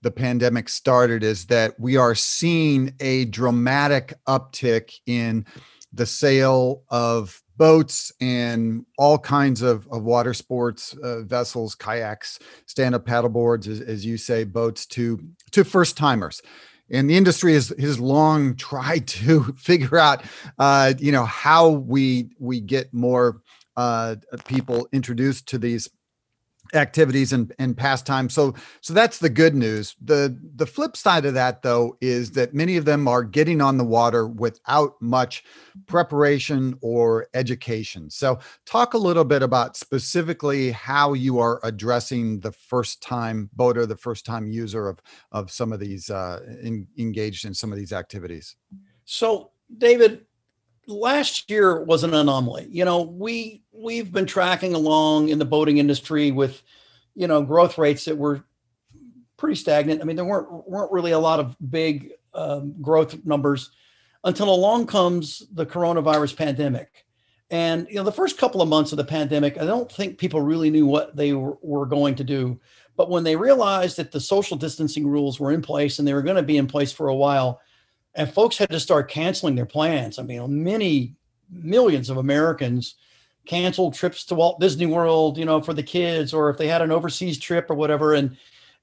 the 0.02 0.10
pandemic 0.10 0.69
started, 0.69 1.22
is 1.22 1.46
that 1.46 1.78
we 1.81 1.96
are 1.96 2.14
seeing 2.14 2.92
a 3.00 3.25
dramatic 3.26 4.14
uptick 4.28 4.92
in 5.06 5.46
the 5.92 6.06
sale 6.06 6.82
of 6.90 7.42
boats 7.56 8.12
and 8.20 8.85
all 8.99 9.19
kinds 9.19 9.62
of, 9.62 9.87
of 9.91 10.03
water 10.03 10.35
sports 10.35 10.94
uh, 11.03 11.23
vessels, 11.23 11.75
kayaks, 11.75 12.38
stand-up 12.67 13.05
paddleboards, 13.06 13.67
as, 13.69 13.81
as 13.81 14.05
you 14.05 14.17
say, 14.17 14.44
boats 14.44 14.87
to 14.87 15.20
to 15.53 15.64
first 15.64 15.97
timers. 15.97 16.41
And 16.91 17.11
the 17.11 17.17
industry 17.17 17.55
has 17.55 17.73
has 17.79 17.99
long 17.99 18.56
tried 18.70 19.06
to 19.08 19.43
figure 19.58 19.99
out, 19.99 20.23
uh, 20.58 20.94
you 20.99 21.12
know, 21.12 21.25
how 21.25 21.70
we 21.70 22.31
we 22.38 22.61
get 22.61 22.93
more 22.93 23.43
uh, 23.76 24.17
people 24.47 24.88
introduced 24.93 25.49
to 25.49 25.59
these 25.59 25.88
activities 26.74 27.32
and, 27.32 27.52
and 27.58 27.76
pastimes. 27.76 28.34
So 28.34 28.54
so 28.80 28.94
that's 28.94 29.18
the 29.18 29.28
good 29.28 29.54
news. 29.54 29.96
The 30.02 30.36
the 30.56 30.66
flip 30.66 30.96
side 30.96 31.24
of 31.24 31.34
that 31.34 31.62
though 31.62 31.96
is 32.00 32.32
that 32.32 32.54
many 32.54 32.76
of 32.76 32.84
them 32.84 33.08
are 33.08 33.24
getting 33.24 33.60
on 33.60 33.76
the 33.76 33.84
water 33.84 34.26
without 34.26 35.00
much 35.00 35.44
preparation 35.87 36.78
or 36.80 37.28
education. 37.35 38.11
So 38.11 38.38
talk 38.64 38.94
a 38.94 38.99
little 38.99 39.25
bit 39.25 39.42
about 39.42 39.76
specifically 39.76 40.70
how 40.70 41.12
you 41.12 41.38
are 41.38 41.61
addressing 41.62 42.40
the 42.40 42.52
first 42.52 43.02
time 43.02 43.50
boater, 43.52 43.87
the 43.87 43.96
first 43.96 44.26
time 44.26 44.49
user 44.49 44.88
of 44.88 45.00
of 45.32 45.50
some 45.50 45.73
of 45.73 45.80
these 45.80 46.11
uh, 46.11 46.40
in, 46.62 46.87
engaged 46.99 47.44
in 47.44 47.54
some 47.54 47.73
of 47.73 47.78
these 47.78 47.92
activities. 47.92 48.56
So, 49.04 49.50
David, 49.78 50.26
last 50.87 51.50
year 51.50 51.83
was 51.83 52.05
an 52.05 52.14
anomaly. 52.14 52.69
You 52.71 52.85
know, 52.85 53.02
we 53.02 53.62
we've 53.73 54.12
been 54.12 54.26
tracking 54.26 54.75
along 54.75 55.28
in 55.28 55.38
the 55.38 55.45
boating 55.45 55.78
industry 55.78 56.31
with, 56.31 56.62
you 57.14 57.26
know, 57.26 57.43
growth 57.43 57.78
rates 57.78 58.05
that 58.07 58.16
were 58.16 58.45
pretty 59.37 59.57
stagnant. 59.57 60.00
I 60.00 60.05
mean, 60.05 60.16
there 60.16 60.25
weren't 60.25 60.69
weren't 60.69 60.93
really 60.93 61.12
a 61.12 61.19
lot 61.19 61.40
of 61.40 61.57
big 61.71 62.12
um, 62.35 62.75
growth 62.81 63.25
numbers 63.25 63.71
until 64.25 64.52
along 64.52 64.87
comes 64.87 65.43
the 65.52 65.66
coronavirus 65.66 66.37
pandemic. 66.37 67.05
And 67.50 67.87
you 67.88 67.97
know, 67.97 68.02
the 68.02 68.12
first 68.12 68.38
couple 68.38 68.61
of 68.61 68.69
months 68.69 68.93
of 68.93 68.99
the 68.99 69.05
pandemic, 69.05 69.61
I 69.61 69.64
don't 69.64 69.90
think 69.90 70.19
people 70.19 70.40
really 70.40 70.71
knew 70.71 70.87
what 70.87 71.14
they 71.14 71.33
were, 71.33 71.57
were 71.62 71.87
going 71.87 72.16
to 72.16 72.25
do. 72.25 72.59
But 72.97 73.11
when 73.11 73.25
they 73.25 73.37
realized 73.37 73.99
that 73.99 74.11
the 74.11 74.21
social 74.21 74.57
distancing 74.57 75.07
rules 75.07 75.38
were 75.38 75.52
in 75.52 75.62
place 75.62 75.99
and 75.99 76.09
they 76.09 76.14
were 76.14 76.23
going 76.23 76.37
to 76.37 76.43
be 76.43 76.57
in 76.57 76.66
place 76.66 76.93
for 76.93 77.09
a 77.09 77.14
while, 77.14 77.61
and 78.16 78.32
folks 78.32 78.56
had 78.56 78.70
to 78.70 78.80
start 78.80 79.11
canceling 79.11 79.54
their 79.54 79.66
plans. 79.66 80.18
I 80.18 80.23
mean, 80.23 80.64
many 80.64 81.14
millions 81.50 82.11
of 82.11 82.16
Americans 82.16 82.96
canceled 83.44 83.94
trips 83.94 84.25
to 84.25 84.35
Walt 84.35 84.58
Disney 84.58 84.87
World, 84.87 85.38
you 85.38 85.44
know, 85.44 85.61
for 85.61 85.75
the 85.75 85.82
kids, 85.82 86.35
or 86.35 86.50
if 86.50 86.56
they 86.56 86.66
had 86.66 86.82
an 86.82 86.90
overseas 86.90 87.38
trip 87.38 87.70
or 87.70 87.75
whatever. 87.75 88.14
And 88.14 88.37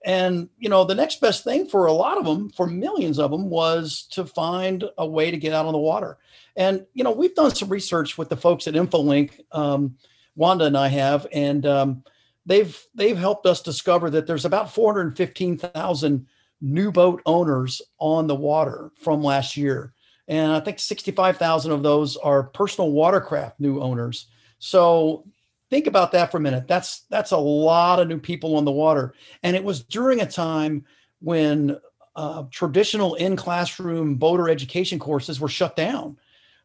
and 0.05 0.49
you 0.57 0.69
know, 0.69 0.83
the 0.83 0.95
next 0.95 1.19
best 1.19 1.43
thing 1.43 1.67
for 1.67 1.85
a 1.85 1.93
lot 1.93 2.17
of 2.17 2.25
them, 2.25 2.49
for 2.49 2.67
millions 2.67 3.19
of 3.19 3.31
them, 3.31 3.49
was 3.49 4.07
to 4.11 4.25
find 4.25 4.83
a 4.97 5.07
way 5.07 5.31
to 5.31 5.37
get 5.37 5.53
out 5.53 5.65
on 5.65 5.73
the 5.73 5.79
water. 5.79 6.17
And 6.55 6.85
you 6.93 7.03
know, 7.03 7.11
we've 7.11 7.35
done 7.35 7.55
some 7.55 7.69
research 7.69 8.17
with 8.17 8.29
the 8.29 8.37
folks 8.37 8.67
at 8.67 8.75
InfoLink, 8.75 9.39
um, 9.51 9.97
Wanda 10.35 10.65
and 10.65 10.77
I 10.77 10.89
have, 10.89 11.25
and 11.31 11.65
um, 11.65 12.03
they've 12.45 12.77
they've 12.93 13.17
helped 13.17 13.45
us 13.45 13.61
discover 13.61 14.09
that 14.11 14.27
there's 14.27 14.45
about 14.45 14.73
415,000 14.73 16.27
new 16.63 16.91
boat 16.91 17.21
owners 17.25 17.81
on 17.99 18.25
the 18.25 18.35
water 18.35 18.91
from 19.01 19.21
last 19.21 19.57
year. 19.57 19.93
And 20.29 20.53
I 20.53 20.61
think 20.61 20.79
65,000 20.79 21.71
of 21.71 21.83
those 21.83 22.15
are 22.17 22.43
personal 22.43 22.91
watercraft 22.91 23.59
new 23.59 23.81
owners. 23.81 24.27
So 24.59 25.25
think 25.69 25.87
about 25.87 26.13
that 26.13 26.31
for 26.31 26.37
a 26.37 26.41
minute. 26.41 26.67
That's 26.67 27.01
that's 27.09 27.31
a 27.31 27.37
lot 27.37 27.99
of 27.99 28.07
new 28.07 28.19
people 28.19 28.55
on 28.55 28.63
the 28.63 28.71
water. 28.71 29.13
And 29.43 29.55
it 29.55 29.63
was 29.63 29.83
during 29.83 30.21
a 30.21 30.25
time 30.25 30.85
when 31.19 31.77
uh, 32.15 32.43
traditional 32.49 33.15
in 33.15 33.35
classroom 33.35 34.15
boater 34.15 34.49
education 34.49 34.99
courses 34.99 35.41
were 35.41 35.49
shut 35.49 35.75
down. 35.75 36.17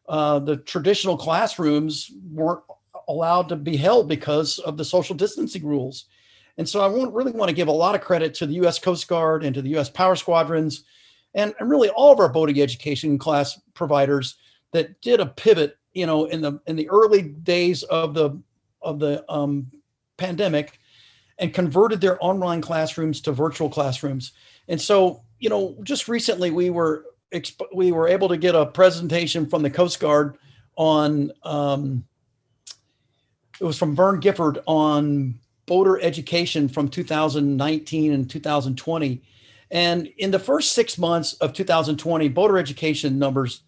Uh, 0.07 0.39
the 0.39 0.57
traditional 0.57 1.17
classrooms 1.17 2.09
weren't 2.31 2.63
allowed 3.09 3.49
to 3.49 3.55
be 3.57 3.75
held 3.75 4.07
because 4.07 4.59
of 4.59 4.77
the 4.77 4.85
social 4.85 5.15
distancing 5.15 5.65
rules. 5.65 6.05
And 6.59 6.67
so 6.67 6.81
I 6.81 6.87
want, 6.87 7.13
really 7.13 7.31
want 7.31 7.47
to 7.47 7.55
give 7.55 7.69
a 7.69 7.71
lot 7.71 7.95
of 7.95 8.01
credit 8.01 8.33
to 8.35 8.45
the 8.45 8.55
U.S. 8.55 8.79
Coast 8.79 9.07
Guard 9.07 9.45
and 9.45 9.55
to 9.55 9.61
the 9.61 9.69
U.S. 9.69 9.89
Power 9.89 10.17
Squadrons 10.17 10.83
and, 11.33 11.55
and 11.57 11.69
really 11.69 11.87
all 11.87 12.11
of 12.11 12.19
our 12.19 12.27
boating 12.27 12.61
education 12.61 13.17
class 13.17 13.57
providers 13.75 14.35
that 14.73 14.99
did 14.99 15.21
a 15.21 15.25
pivot, 15.25 15.77
you 15.93 16.05
know, 16.05 16.25
in 16.25 16.41
the 16.41 16.59
in 16.67 16.75
the 16.75 16.89
early 16.89 17.21
days 17.21 17.83
of 17.83 18.13
the 18.13 18.37
of 18.81 18.99
the 18.99 19.23
um, 19.31 19.71
pandemic 20.17 20.79
and 21.37 21.53
converted 21.53 22.01
their 22.01 22.21
online 22.21 22.59
classrooms 22.59 23.21
to 23.21 23.31
virtual 23.31 23.69
classrooms. 23.69 24.33
And 24.67 24.81
so, 24.81 25.23
you 25.39 25.49
know, 25.49 25.77
just 25.83 26.09
recently 26.09 26.51
we 26.51 26.71
were 26.71 27.05
exp- 27.33 27.73
we 27.73 27.93
were 27.93 28.09
able 28.09 28.27
to 28.27 28.37
get 28.37 28.53
a 28.53 28.65
presentation 28.65 29.45
from 29.45 29.61
the 29.61 29.69
Coast 29.69 30.01
Guard 30.01 30.37
on 30.75 31.31
um, 31.43 32.03
it 33.61 33.63
was 33.63 33.77
from 33.77 33.95
Vern 33.95 34.19
Gifford 34.19 34.59
on 34.67 35.39
boater 35.69 36.01
education 36.01 36.67
from 36.67 36.89
2019 36.89 38.11
and 38.11 38.27
2020. 38.27 39.21
And 39.69 40.07
in 40.17 40.31
the 40.31 40.39
first 40.39 40.73
six 40.73 40.97
months 40.97 41.33
of 41.33 41.53
2020, 41.53 42.27
boater 42.29 42.57
education 42.57 43.19
numbers 43.19 43.61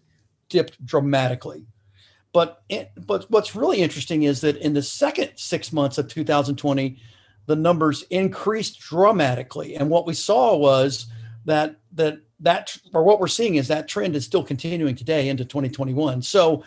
dipped 0.48 0.84
dramatically. 0.84 1.64
But 2.32 2.64
but 3.06 3.30
what's 3.30 3.54
really 3.54 3.82
interesting 3.82 4.24
is 4.24 4.40
that 4.40 4.56
in 4.56 4.74
the 4.74 4.82
second 4.82 5.30
six 5.36 5.72
months 5.72 5.96
of 5.96 6.08
2020, 6.08 6.98
the 7.46 7.54
numbers 7.54 8.02
increased 8.10 8.80
dramatically. 8.80 9.76
And 9.76 9.88
what 9.88 10.04
we 10.04 10.14
saw 10.14 10.56
was 10.56 11.06
that 11.44 11.76
that 11.92 12.18
that 12.40 12.76
or 12.92 13.04
what 13.04 13.20
we're 13.20 13.28
seeing 13.28 13.54
is 13.54 13.68
that 13.68 13.86
trend 13.86 14.16
is 14.16 14.24
still 14.24 14.42
continuing 14.42 14.96
today 14.96 15.28
into 15.28 15.44
2021. 15.44 16.22
So 16.22 16.64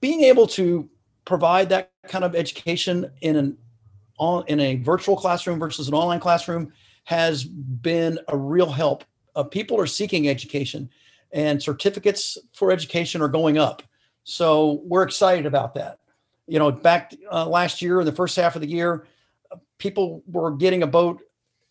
being 0.00 0.22
able 0.22 0.46
to 0.46 0.88
provide 1.26 1.68
that 1.68 1.90
kind 2.06 2.24
of 2.24 2.34
education 2.34 3.10
in 3.20 3.36
an 3.36 3.58
on 4.18 4.44
in 4.48 4.60
a 4.60 4.76
virtual 4.76 5.16
classroom 5.16 5.58
versus 5.58 5.88
an 5.88 5.94
online 5.94 6.20
classroom 6.20 6.72
has 7.04 7.44
been 7.44 8.18
a 8.28 8.36
real 8.36 8.70
help. 8.70 9.04
Uh, 9.34 9.42
people 9.42 9.80
are 9.80 9.86
seeking 9.86 10.28
education, 10.28 10.90
and 11.32 11.62
certificates 11.62 12.36
for 12.52 12.70
education 12.70 13.22
are 13.22 13.28
going 13.28 13.58
up. 13.58 13.82
So 14.24 14.82
we're 14.84 15.04
excited 15.04 15.46
about 15.46 15.74
that. 15.74 15.98
You 16.46 16.58
know, 16.58 16.70
back 16.70 17.14
uh, 17.30 17.46
last 17.46 17.80
year 17.80 18.00
in 18.00 18.06
the 18.06 18.12
first 18.12 18.36
half 18.36 18.56
of 18.56 18.62
the 18.62 18.68
year, 18.68 19.06
people 19.78 20.22
were 20.26 20.50
getting 20.50 20.82
a 20.82 20.86
boat, 20.86 21.22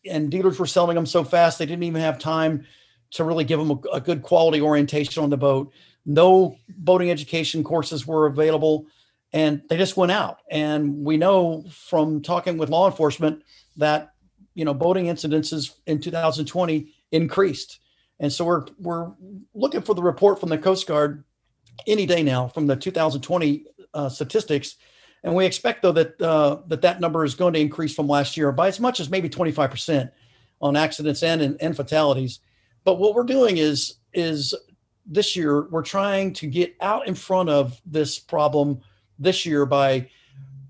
and 0.09 0.31
dealers 0.31 0.59
were 0.59 0.65
selling 0.65 0.95
them 0.95 1.05
so 1.05 1.23
fast 1.23 1.59
they 1.59 1.65
didn't 1.65 1.83
even 1.83 2.01
have 2.01 2.17
time 2.17 2.65
to 3.11 3.23
really 3.23 3.43
give 3.43 3.59
them 3.59 3.71
a, 3.71 3.95
a 3.97 4.01
good 4.01 4.21
quality 4.21 4.61
orientation 4.61 5.23
on 5.23 5.29
the 5.29 5.37
boat. 5.37 5.71
No 6.05 6.57
boating 6.69 7.11
education 7.11 7.63
courses 7.63 8.07
were 8.07 8.27
available 8.27 8.87
and 9.37 9.61
they 9.69 9.77
just 9.77 9.95
went 9.95 10.11
out. 10.11 10.39
And 10.49 11.05
we 11.05 11.15
know 11.15 11.63
from 11.69 12.23
talking 12.23 12.57
with 12.57 12.69
law 12.69 12.89
enforcement 12.89 13.43
that 13.77 14.13
you 14.55 14.65
know 14.65 14.73
boating 14.73 15.05
incidences 15.05 15.75
in 15.85 16.01
2020 16.01 16.91
increased, 17.11 17.79
and 18.19 18.33
so 18.33 18.45
we're 18.45 18.65
we're 18.79 19.11
looking 19.53 19.83
for 19.83 19.93
the 19.93 20.01
report 20.01 20.39
from 20.39 20.49
the 20.49 20.57
Coast 20.57 20.87
Guard 20.87 21.23
any 21.85 22.07
day 22.07 22.23
now 22.23 22.47
from 22.47 22.65
the 22.65 22.75
2020 22.75 23.65
uh, 23.93 24.09
statistics, 24.09 24.77
and 25.23 25.35
we 25.35 25.45
expect 25.45 25.83
though 25.83 25.91
that 25.91 26.19
uh, 26.19 26.57
that 26.65 26.81
that 26.81 26.99
number 26.99 27.23
is 27.23 27.35
going 27.35 27.53
to 27.53 27.59
increase 27.59 27.93
from 27.93 28.07
last 28.07 28.37
year 28.37 28.51
by 28.51 28.67
as 28.67 28.79
much 28.79 28.99
as 28.99 29.11
maybe 29.11 29.29
25 29.29 29.69
percent 29.69 30.11
on 30.61 30.75
accidents 30.75 31.21
and, 31.21 31.43
and 31.43 31.61
and 31.61 31.75
fatalities. 31.75 32.39
But 32.83 32.97
what 32.97 33.13
we're 33.13 33.23
doing 33.23 33.57
is 33.57 33.97
is 34.13 34.55
this 35.05 35.35
year 35.35 35.67
we're 35.69 35.83
trying 35.83 36.33
to 36.33 36.47
get 36.47 36.75
out 36.81 37.07
in 37.07 37.13
front 37.13 37.49
of 37.49 37.79
this 37.85 38.17
problem 38.17 38.81
this 39.19 39.45
year 39.45 39.65
by 39.65 40.09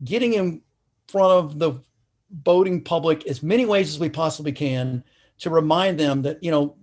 getting 0.04 0.34
in 0.34 0.62
front 1.08 1.32
of 1.32 1.60
the 1.60 1.82
boating 2.30 2.84
public 2.84 3.26
as 3.28 3.42
many 3.42 3.66
ways 3.66 3.90
as 3.90 4.00
we 4.00 4.10
possibly 4.10 4.52
can 4.52 5.04
to 5.40 5.50
remind 5.50 6.00
them 6.00 6.22
that 6.24 6.44
you 6.44 6.52
know 6.52 6.76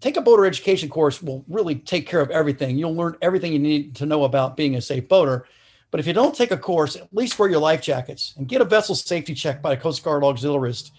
take 0.00 0.16
a 0.16 0.20
boater 0.20 0.44
education 0.44 0.88
course 0.88 1.22
will 1.22 1.44
really 1.48 1.76
take 1.76 2.06
care 2.06 2.20
of 2.20 2.30
everything. 2.30 2.76
You'll 2.76 2.94
learn 2.94 3.16
everything 3.22 3.52
you 3.52 3.58
need 3.58 3.96
to 3.96 4.06
know 4.06 4.24
about 4.24 4.56
being 4.56 4.74
a 4.74 4.80
safe 4.80 5.08
boater. 5.08 5.46
But 5.90 6.00
if 6.00 6.06
you 6.06 6.12
don't 6.12 6.34
take 6.34 6.50
a 6.50 6.56
course 6.56 6.96
at 6.96 7.12
least 7.12 7.38
wear 7.38 7.50
your 7.50 7.60
life 7.60 7.82
jackets 7.82 8.34
and 8.36 8.48
get 8.48 8.60
a 8.60 8.64
vessel 8.64 8.94
safety 8.94 9.34
check 9.34 9.62
by 9.62 9.74
a 9.74 9.76
coast 9.76 10.02
guard 10.02 10.22
auxiliarist 10.22 10.90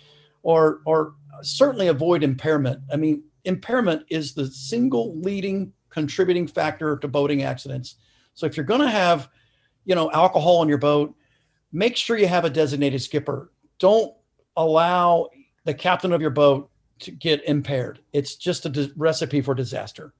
or 0.43 0.81
or 0.85 1.15
certainly 1.41 1.87
avoid 1.87 2.23
impairment. 2.23 2.81
I 2.91 2.97
mean 2.97 3.23
impairment 3.45 4.05
is 4.09 4.33
the 4.33 4.47
single 4.47 5.19
leading 5.19 5.73
contributing 5.89 6.47
factor 6.47 6.97
to 6.97 7.07
boating 7.07 7.43
accidents. 7.43 7.95
So 8.33 8.45
if 8.45 8.57
you're 8.57 8.65
going 8.65 8.81
to 8.81 8.89
have 8.89 9.29
you 9.85 9.95
know, 9.95 10.11
alcohol 10.11 10.57
on 10.57 10.69
your 10.69 10.77
boat, 10.77 11.15
make 11.71 11.95
sure 11.97 12.17
you 12.17 12.27
have 12.27 12.45
a 12.45 12.49
designated 12.49 13.01
skipper. 13.01 13.51
Don't 13.79 14.13
allow 14.55 15.29
the 15.65 15.73
captain 15.73 16.13
of 16.13 16.21
your 16.21 16.29
boat 16.29 16.69
to 16.99 17.11
get 17.11 17.43
impaired. 17.45 17.99
It's 18.13 18.35
just 18.35 18.65
a 18.65 18.91
recipe 18.95 19.41
for 19.41 19.53
disaster. 19.53 20.13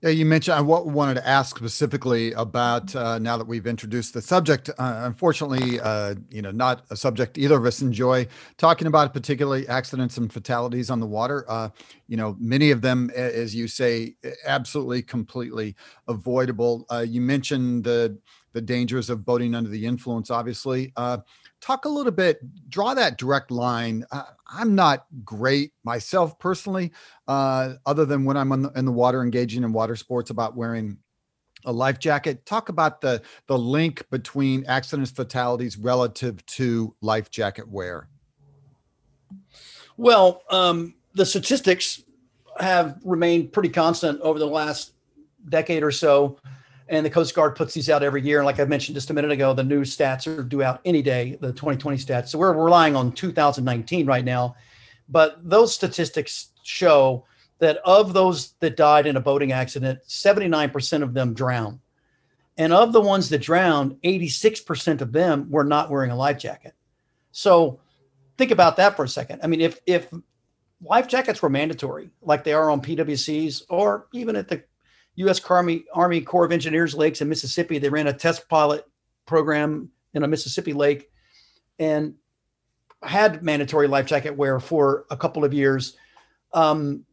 Yeah, 0.00 0.10
you 0.10 0.26
mentioned 0.26 0.56
I 0.56 0.60
wanted 0.60 1.14
to 1.14 1.26
ask 1.26 1.56
specifically 1.56 2.30
about 2.34 2.94
uh, 2.94 3.18
now 3.18 3.36
that 3.36 3.48
we've 3.48 3.66
introduced 3.66 4.14
the 4.14 4.22
subject. 4.22 4.70
Uh, 4.78 5.00
unfortunately, 5.02 5.80
uh, 5.80 6.14
you 6.30 6.40
know, 6.40 6.52
not 6.52 6.84
a 6.90 6.96
subject 6.96 7.36
either 7.36 7.56
of 7.56 7.66
us 7.66 7.82
enjoy 7.82 8.28
talking 8.58 8.86
about, 8.86 9.12
particularly 9.12 9.66
accidents 9.66 10.16
and 10.16 10.32
fatalities 10.32 10.88
on 10.88 11.00
the 11.00 11.06
water. 11.06 11.44
Uh, 11.48 11.70
you 12.06 12.16
know, 12.16 12.36
many 12.38 12.70
of 12.70 12.80
them, 12.80 13.10
as 13.16 13.56
you 13.56 13.66
say, 13.66 14.14
absolutely, 14.46 15.02
completely 15.02 15.74
avoidable. 16.06 16.86
Uh, 16.92 17.04
you 17.06 17.20
mentioned 17.20 17.82
the 17.82 18.16
the 18.58 18.62
dangers 18.62 19.08
of 19.08 19.24
boating 19.24 19.54
under 19.54 19.70
the 19.70 19.86
influence, 19.86 20.32
obviously. 20.32 20.92
Uh, 20.96 21.18
talk 21.60 21.84
a 21.84 21.88
little 21.88 22.10
bit, 22.10 22.40
draw 22.68 22.92
that 22.92 23.16
direct 23.16 23.52
line. 23.52 24.04
Uh, 24.10 24.24
I'm 24.48 24.74
not 24.74 25.06
great 25.24 25.72
myself 25.84 26.36
personally, 26.40 26.90
uh, 27.28 27.74
other 27.86 28.04
than 28.04 28.24
when 28.24 28.36
I'm 28.36 28.48
the, 28.62 28.72
in 28.74 28.84
the 28.84 28.90
water 28.90 29.22
engaging 29.22 29.62
in 29.62 29.72
water 29.72 29.94
sports 29.94 30.30
about 30.30 30.56
wearing 30.56 30.98
a 31.66 31.72
life 31.72 32.00
jacket. 32.00 32.44
Talk 32.46 32.68
about 32.68 33.00
the 33.00 33.22
the 33.46 33.56
link 33.56 34.04
between 34.10 34.64
accidents, 34.66 35.12
fatalities 35.12 35.78
relative 35.78 36.44
to 36.46 36.96
life 37.00 37.30
jacket 37.30 37.68
wear. 37.68 38.08
Well, 39.96 40.42
um, 40.50 40.94
the 41.14 41.24
statistics 41.24 42.02
have 42.58 42.98
remained 43.04 43.52
pretty 43.52 43.68
constant 43.68 44.20
over 44.20 44.40
the 44.40 44.46
last 44.46 44.94
decade 45.48 45.84
or 45.84 45.92
so 45.92 46.38
and 46.88 47.04
the 47.04 47.10
Coast 47.10 47.34
Guard 47.34 47.54
puts 47.54 47.74
these 47.74 47.90
out 47.90 48.02
every 48.02 48.22
year. 48.22 48.38
And 48.38 48.46
like 48.46 48.60
I 48.60 48.64
mentioned 48.64 48.94
just 48.94 49.10
a 49.10 49.14
minute 49.14 49.30
ago, 49.30 49.52
the 49.52 49.64
new 49.64 49.82
stats 49.82 50.26
are 50.26 50.42
due 50.42 50.62
out 50.62 50.80
any 50.84 51.02
day, 51.02 51.36
the 51.40 51.48
2020 51.48 51.98
stats. 51.98 52.28
So 52.28 52.38
we're 52.38 52.52
relying 52.52 52.96
on 52.96 53.12
2019 53.12 54.06
right 54.06 54.24
now. 54.24 54.56
But 55.08 55.38
those 55.42 55.74
statistics 55.74 56.48
show 56.62 57.24
that 57.58 57.78
of 57.84 58.12
those 58.12 58.52
that 58.60 58.76
died 58.76 59.06
in 59.06 59.16
a 59.16 59.20
boating 59.20 59.52
accident, 59.52 60.00
79% 60.08 61.02
of 61.02 61.14
them 61.14 61.34
drowned. 61.34 61.80
And 62.56 62.72
of 62.72 62.92
the 62.92 63.00
ones 63.00 63.28
that 63.28 63.38
drowned, 63.38 63.96
86% 64.02 65.00
of 65.00 65.12
them 65.12 65.48
were 65.50 65.64
not 65.64 65.90
wearing 65.90 66.10
a 66.10 66.16
life 66.16 66.38
jacket. 66.38 66.74
So 67.32 67.80
think 68.36 68.50
about 68.50 68.76
that 68.76 68.96
for 68.96 69.04
a 69.04 69.08
second. 69.08 69.40
I 69.42 69.46
mean, 69.46 69.60
if 69.60 69.80
if 69.86 70.08
life 70.82 71.08
jackets 71.08 71.42
were 71.42 71.50
mandatory, 71.50 72.10
like 72.22 72.44
they 72.44 72.52
are 72.52 72.70
on 72.70 72.80
PWCs 72.80 73.62
or 73.68 74.06
even 74.12 74.36
at 74.36 74.48
the 74.48 74.62
U.S. 75.18 75.40
Army 75.50 75.84
Army 75.92 76.20
Corps 76.20 76.44
of 76.44 76.52
Engineers 76.52 76.94
lakes 76.94 77.20
in 77.20 77.28
Mississippi. 77.28 77.78
They 77.78 77.88
ran 77.88 78.06
a 78.06 78.12
test 78.12 78.48
pilot 78.48 78.84
program 79.26 79.90
in 80.14 80.22
a 80.22 80.28
Mississippi 80.28 80.72
lake, 80.72 81.10
and 81.78 82.14
had 83.02 83.42
mandatory 83.42 83.88
life 83.88 84.06
jacket 84.06 84.36
wear 84.36 84.60
for 84.60 85.06
a 85.10 85.16
couple 85.16 85.44
of 85.44 85.52
years. 85.52 85.96
Um, 86.52 87.04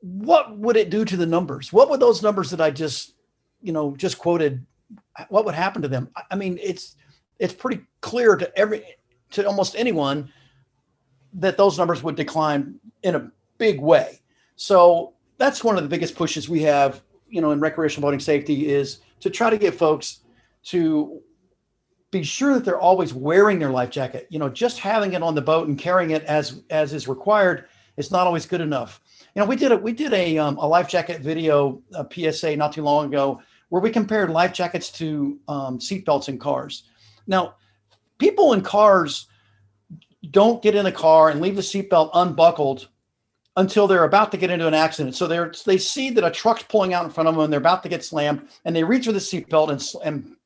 what 0.00 0.58
would 0.58 0.76
it 0.76 0.90
do 0.90 1.04
to 1.04 1.16
the 1.16 1.26
numbers? 1.26 1.72
What 1.72 1.88
would 1.88 2.00
those 2.00 2.20
numbers 2.20 2.50
that 2.50 2.60
I 2.60 2.72
just, 2.72 3.14
you 3.60 3.72
know, 3.72 3.94
just 3.96 4.18
quoted? 4.18 4.66
What 5.28 5.44
would 5.44 5.54
happen 5.54 5.82
to 5.82 5.88
them? 5.88 6.10
I 6.30 6.34
mean, 6.34 6.58
it's 6.60 6.96
it's 7.38 7.54
pretty 7.54 7.82
clear 8.00 8.34
to 8.34 8.58
every 8.58 8.82
to 9.30 9.46
almost 9.46 9.76
anyone 9.76 10.32
that 11.34 11.56
those 11.56 11.78
numbers 11.78 12.02
would 12.02 12.16
decline 12.16 12.80
in 13.04 13.14
a 13.14 13.30
big 13.56 13.80
way. 13.80 14.20
So 14.56 15.14
that's 15.38 15.62
one 15.62 15.76
of 15.76 15.84
the 15.84 15.88
biggest 15.88 16.16
pushes 16.16 16.48
we 16.48 16.62
have 16.62 17.02
you 17.32 17.40
know 17.40 17.50
in 17.50 17.60
recreational 17.60 18.06
boating 18.06 18.20
safety 18.20 18.68
is 18.68 19.00
to 19.20 19.30
try 19.30 19.50
to 19.50 19.58
get 19.58 19.74
folks 19.74 20.20
to 20.64 21.20
be 22.10 22.22
sure 22.22 22.54
that 22.54 22.64
they're 22.64 22.78
always 22.78 23.14
wearing 23.14 23.58
their 23.58 23.70
life 23.70 23.90
jacket. 23.90 24.26
You 24.30 24.38
know 24.38 24.48
just 24.48 24.78
having 24.78 25.14
it 25.14 25.22
on 25.22 25.34
the 25.34 25.42
boat 25.42 25.66
and 25.66 25.78
carrying 25.78 26.10
it 26.10 26.22
as 26.24 26.62
as 26.70 26.92
is 26.92 27.08
required 27.08 27.64
is 27.96 28.10
not 28.10 28.26
always 28.26 28.46
good 28.46 28.60
enough. 28.60 29.00
You 29.34 29.40
know 29.40 29.46
we 29.46 29.56
did 29.56 29.72
a 29.72 29.76
we 29.76 29.92
did 29.92 30.12
a, 30.12 30.38
um, 30.38 30.58
a 30.58 30.66
life 30.66 30.88
jacket 30.88 31.22
video 31.22 31.82
psa 32.10 32.54
not 32.54 32.72
too 32.72 32.82
long 32.82 33.06
ago 33.06 33.40
where 33.70 33.80
we 33.80 33.90
compared 33.90 34.30
life 34.30 34.52
jackets 34.52 34.90
to 34.92 35.38
um, 35.48 35.80
seat 35.80 36.04
belts 36.04 36.28
in 36.28 36.38
cars. 36.38 36.84
Now 37.26 37.54
people 38.18 38.52
in 38.52 38.60
cars 38.60 39.26
don't 40.30 40.62
get 40.62 40.74
in 40.74 40.86
a 40.86 40.92
car 40.92 41.30
and 41.30 41.40
leave 41.40 41.56
the 41.56 41.62
seatbelt 41.62 42.10
unbuckled 42.12 42.88
until 43.56 43.86
they're 43.86 44.04
about 44.04 44.30
to 44.32 44.38
get 44.38 44.50
into 44.50 44.66
an 44.66 44.74
accident. 44.74 45.14
So 45.14 45.26
they're 45.26 45.52
they 45.66 45.78
see 45.78 46.10
that 46.10 46.24
a 46.24 46.30
truck's 46.30 46.62
pulling 46.64 46.94
out 46.94 47.04
in 47.04 47.10
front 47.10 47.28
of 47.28 47.34
them 47.34 47.44
and 47.44 47.52
they're 47.52 47.60
about 47.60 47.82
to 47.82 47.88
get 47.88 48.04
slammed, 48.04 48.48
and 48.64 48.74
they 48.74 48.84
reach 48.84 49.06
for 49.06 49.12
the 49.12 49.18
seatbelt 49.18 49.70
and 49.70 49.82
and 50.04 50.36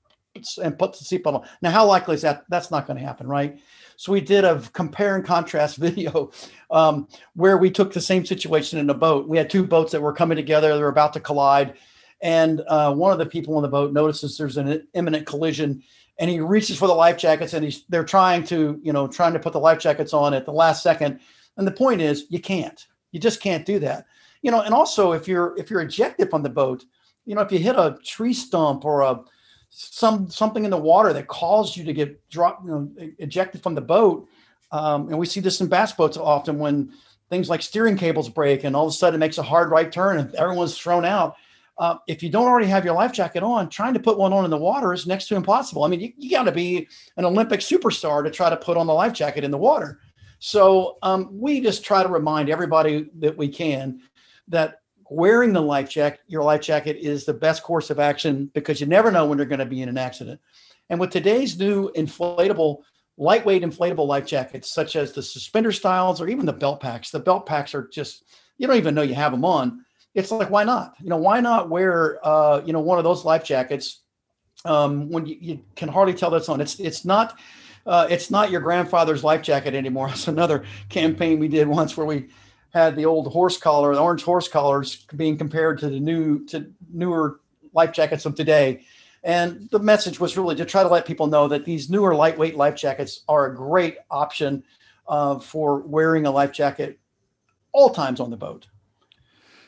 and 0.62 0.78
put 0.78 0.92
the 0.92 1.04
seatbelt 1.04 1.34
on. 1.34 1.48
Now, 1.62 1.70
how 1.70 1.86
likely 1.86 2.14
is 2.14 2.22
that? 2.22 2.44
That's 2.48 2.70
not 2.70 2.86
going 2.86 2.98
to 2.98 3.04
happen, 3.04 3.26
right? 3.26 3.58
So 3.96 4.12
we 4.12 4.20
did 4.20 4.44
a 4.44 4.60
compare 4.72 5.16
and 5.16 5.24
contrast 5.24 5.76
video 5.78 6.30
um, 6.70 7.08
where 7.34 7.56
we 7.56 7.70
took 7.70 7.92
the 7.92 8.00
same 8.00 8.26
situation 8.26 8.78
in 8.78 8.90
a 8.90 8.94
boat. 8.94 9.28
We 9.28 9.38
had 9.38 9.50
two 9.50 9.64
boats 9.64 9.92
that 9.92 10.02
were 10.02 10.12
coming 10.12 10.36
together; 10.36 10.74
they 10.74 10.82
were 10.82 10.88
about 10.88 11.12
to 11.14 11.20
collide, 11.20 11.74
and 12.20 12.62
uh, 12.66 12.92
one 12.94 13.12
of 13.12 13.18
the 13.18 13.26
people 13.26 13.56
on 13.56 13.62
the 13.62 13.68
boat 13.68 13.92
notices 13.92 14.36
there's 14.36 14.56
an 14.56 14.86
imminent 14.94 15.26
collision, 15.26 15.82
and 16.18 16.28
he 16.28 16.40
reaches 16.40 16.76
for 16.76 16.88
the 16.88 16.94
life 16.94 17.18
jackets, 17.18 17.54
and 17.54 17.64
he's 17.64 17.84
they're 17.88 18.04
trying 18.04 18.44
to 18.44 18.80
you 18.82 18.92
know 18.92 19.06
trying 19.06 19.32
to 19.32 19.38
put 19.38 19.52
the 19.52 19.60
life 19.60 19.78
jackets 19.78 20.12
on 20.12 20.34
at 20.34 20.44
the 20.44 20.52
last 20.52 20.82
second. 20.82 21.20
And 21.56 21.66
the 21.66 21.72
point 21.72 22.02
is, 22.02 22.26
you 22.28 22.38
can't. 22.38 22.86
You 23.16 23.20
just 23.20 23.40
can't 23.40 23.64
do 23.64 23.78
that. 23.78 24.04
You 24.42 24.50
know, 24.50 24.60
and 24.60 24.74
also 24.74 25.12
if 25.12 25.26
you're 25.26 25.56
if 25.56 25.70
you're 25.70 25.80
ejected 25.80 26.28
from 26.28 26.42
the 26.42 26.50
boat, 26.50 26.84
you 27.24 27.34
know, 27.34 27.40
if 27.40 27.50
you 27.50 27.58
hit 27.58 27.76
a 27.76 27.96
tree 28.04 28.34
stump 28.34 28.84
or 28.84 29.00
a 29.00 29.20
some 29.70 30.28
something 30.28 30.66
in 30.66 30.70
the 30.70 30.76
water 30.76 31.14
that 31.14 31.26
caused 31.26 31.78
you 31.78 31.84
to 31.84 31.94
get 31.94 32.28
dropped, 32.28 32.66
you 32.66 32.70
know, 32.70 32.90
ejected 33.18 33.62
from 33.62 33.74
the 33.74 33.80
boat. 33.80 34.28
Um, 34.70 35.08
and 35.08 35.18
we 35.18 35.24
see 35.24 35.40
this 35.40 35.62
in 35.62 35.66
bass 35.66 35.92
boats 35.92 36.18
often 36.18 36.58
when 36.58 36.92
things 37.30 37.48
like 37.48 37.62
steering 37.62 37.96
cables 37.96 38.28
break 38.28 38.64
and 38.64 38.76
all 38.76 38.84
of 38.84 38.90
a 38.90 38.94
sudden 38.94 39.16
it 39.16 39.24
makes 39.24 39.38
a 39.38 39.42
hard 39.42 39.70
right 39.70 39.90
turn 39.90 40.18
and 40.18 40.34
everyone's 40.34 40.76
thrown 40.76 41.06
out. 41.06 41.36
Uh, 41.78 41.96
if 42.06 42.22
you 42.22 42.28
don't 42.28 42.48
already 42.48 42.66
have 42.66 42.84
your 42.84 42.94
life 42.94 43.12
jacket 43.12 43.42
on, 43.42 43.70
trying 43.70 43.94
to 43.94 44.00
put 44.00 44.18
one 44.18 44.34
on 44.34 44.44
in 44.44 44.50
the 44.50 44.58
water 44.58 44.92
is 44.92 45.06
next 45.06 45.28
to 45.28 45.36
impossible. 45.36 45.84
I 45.84 45.88
mean, 45.88 46.00
you, 46.00 46.12
you 46.18 46.30
got 46.30 46.44
to 46.44 46.52
be 46.52 46.86
an 47.16 47.24
Olympic 47.24 47.60
superstar 47.60 48.22
to 48.24 48.30
try 48.30 48.50
to 48.50 48.56
put 48.58 48.76
on 48.76 48.86
the 48.86 48.92
life 48.92 49.14
jacket 49.14 49.42
in 49.42 49.50
the 49.50 49.58
water. 49.58 50.00
So 50.38 50.98
um, 51.02 51.28
we 51.32 51.60
just 51.60 51.84
try 51.84 52.02
to 52.02 52.08
remind 52.08 52.50
everybody 52.50 53.08
that 53.18 53.36
we 53.36 53.48
can 53.48 54.00
that 54.48 54.80
wearing 55.08 55.52
the 55.52 55.60
life 55.60 55.88
jacket, 55.88 56.20
your 56.26 56.42
life 56.42 56.60
jacket 56.60 56.96
is 56.96 57.24
the 57.24 57.34
best 57.34 57.62
course 57.62 57.90
of 57.90 57.98
action 57.98 58.50
because 58.54 58.80
you 58.80 58.86
never 58.86 59.10
know 59.10 59.26
when 59.26 59.38
you're 59.38 59.46
going 59.46 59.58
to 59.60 59.66
be 59.66 59.82
in 59.82 59.88
an 59.88 59.98
accident. 59.98 60.40
And 60.90 61.00
with 61.00 61.10
today's 61.10 61.58
new 61.58 61.90
inflatable, 61.92 62.82
lightweight 63.16 63.62
inflatable 63.62 64.06
life 64.06 64.26
jackets, 64.26 64.72
such 64.72 64.94
as 64.94 65.12
the 65.12 65.22
suspender 65.22 65.72
styles 65.72 66.20
or 66.20 66.28
even 66.28 66.46
the 66.46 66.52
belt 66.52 66.80
packs, 66.80 67.10
the 67.10 67.20
belt 67.20 67.46
packs 67.46 67.74
are 67.74 67.88
just, 67.88 68.24
you 68.58 68.66
don't 68.66 68.76
even 68.76 68.94
know 68.94 69.02
you 69.02 69.14
have 69.14 69.32
them 69.32 69.44
on. 69.44 69.84
It's 70.14 70.30
like, 70.30 70.50
why 70.50 70.64
not? 70.64 70.94
You 71.00 71.10
know, 71.10 71.16
why 71.16 71.40
not 71.40 71.68
wear, 71.68 72.18
uh, 72.22 72.62
you 72.64 72.72
know, 72.72 72.80
one 72.80 72.98
of 72.98 73.04
those 73.04 73.24
life 73.24 73.44
jackets 73.44 74.02
um, 74.64 75.08
when 75.10 75.26
you, 75.26 75.36
you 75.40 75.64
can 75.76 75.88
hardly 75.88 76.14
tell 76.14 76.30
that's 76.30 76.48
on? 76.48 76.60
It's, 76.60 76.78
it's 76.80 77.04
not, 77.04 77.38
uh, 77.86 78.06
it's 78.10 78.30
not 78.30 78.50
your 78.50 78.60
grandfather's 78.60 79.22
life 79.22 79.42
jacket 79.42 79.74
anymore. 79.74 80.08
It's 80.10 80.28
another 80.28 80.64
campaign 80.88 81.38
we 81.38 81.48
did 81.48 81.68
once 81.68 81.96
where 81.96 82.06
we 82.06 82.28
had 82.70 82.96
the 82.96 83.06
old 83.06 83.32
horse 83.32 83.56
collar, 83.56 83.94
the 83.94 84.00
orange 84.00 84.22
horse 84.22 84.48
collars 84.48 85.06
being 85.16 85.38
compared 85.38 85.78
to 85.78 85.88
the 85.88 86.00
new 86.00 86.44
to 86.46 86.70
newer 86.92 87.40
life 87.72 87.92
jackets 87.92 88.26
of 88.26 88.34
today. 88.34 88.82
And 89.22 89.68
the 89.70 89.78
message 89.78 90.20
was 90.20 90.36
really 90.36 90.54
to 90.56 90.64
try 90.64 90.82
to 90.82 90.88
let 90.88 91.06
people 91.06 91.26
know 91.26 91.48
that 91.48 91.64
these 91.64 91.90
newer 91.90 92.14
lightweight 92.14 92.56
life 92.56 92.76
jackets 92.76 93.22
are 93.28 93.46
a 93.46 93.54
great 93.54 93.98
option 94.10 94.62
uh, 95.08 95.38
for 95.38 95.80
wearing 95.80 96.26
a 96.26 96.30
life 96.30 96.52
jacket 96.52 96.98
all 97.72 97.90
times 97.90 98.20
on 98.20 98.30
the 98.30 98.36
boat. 98.36 98.66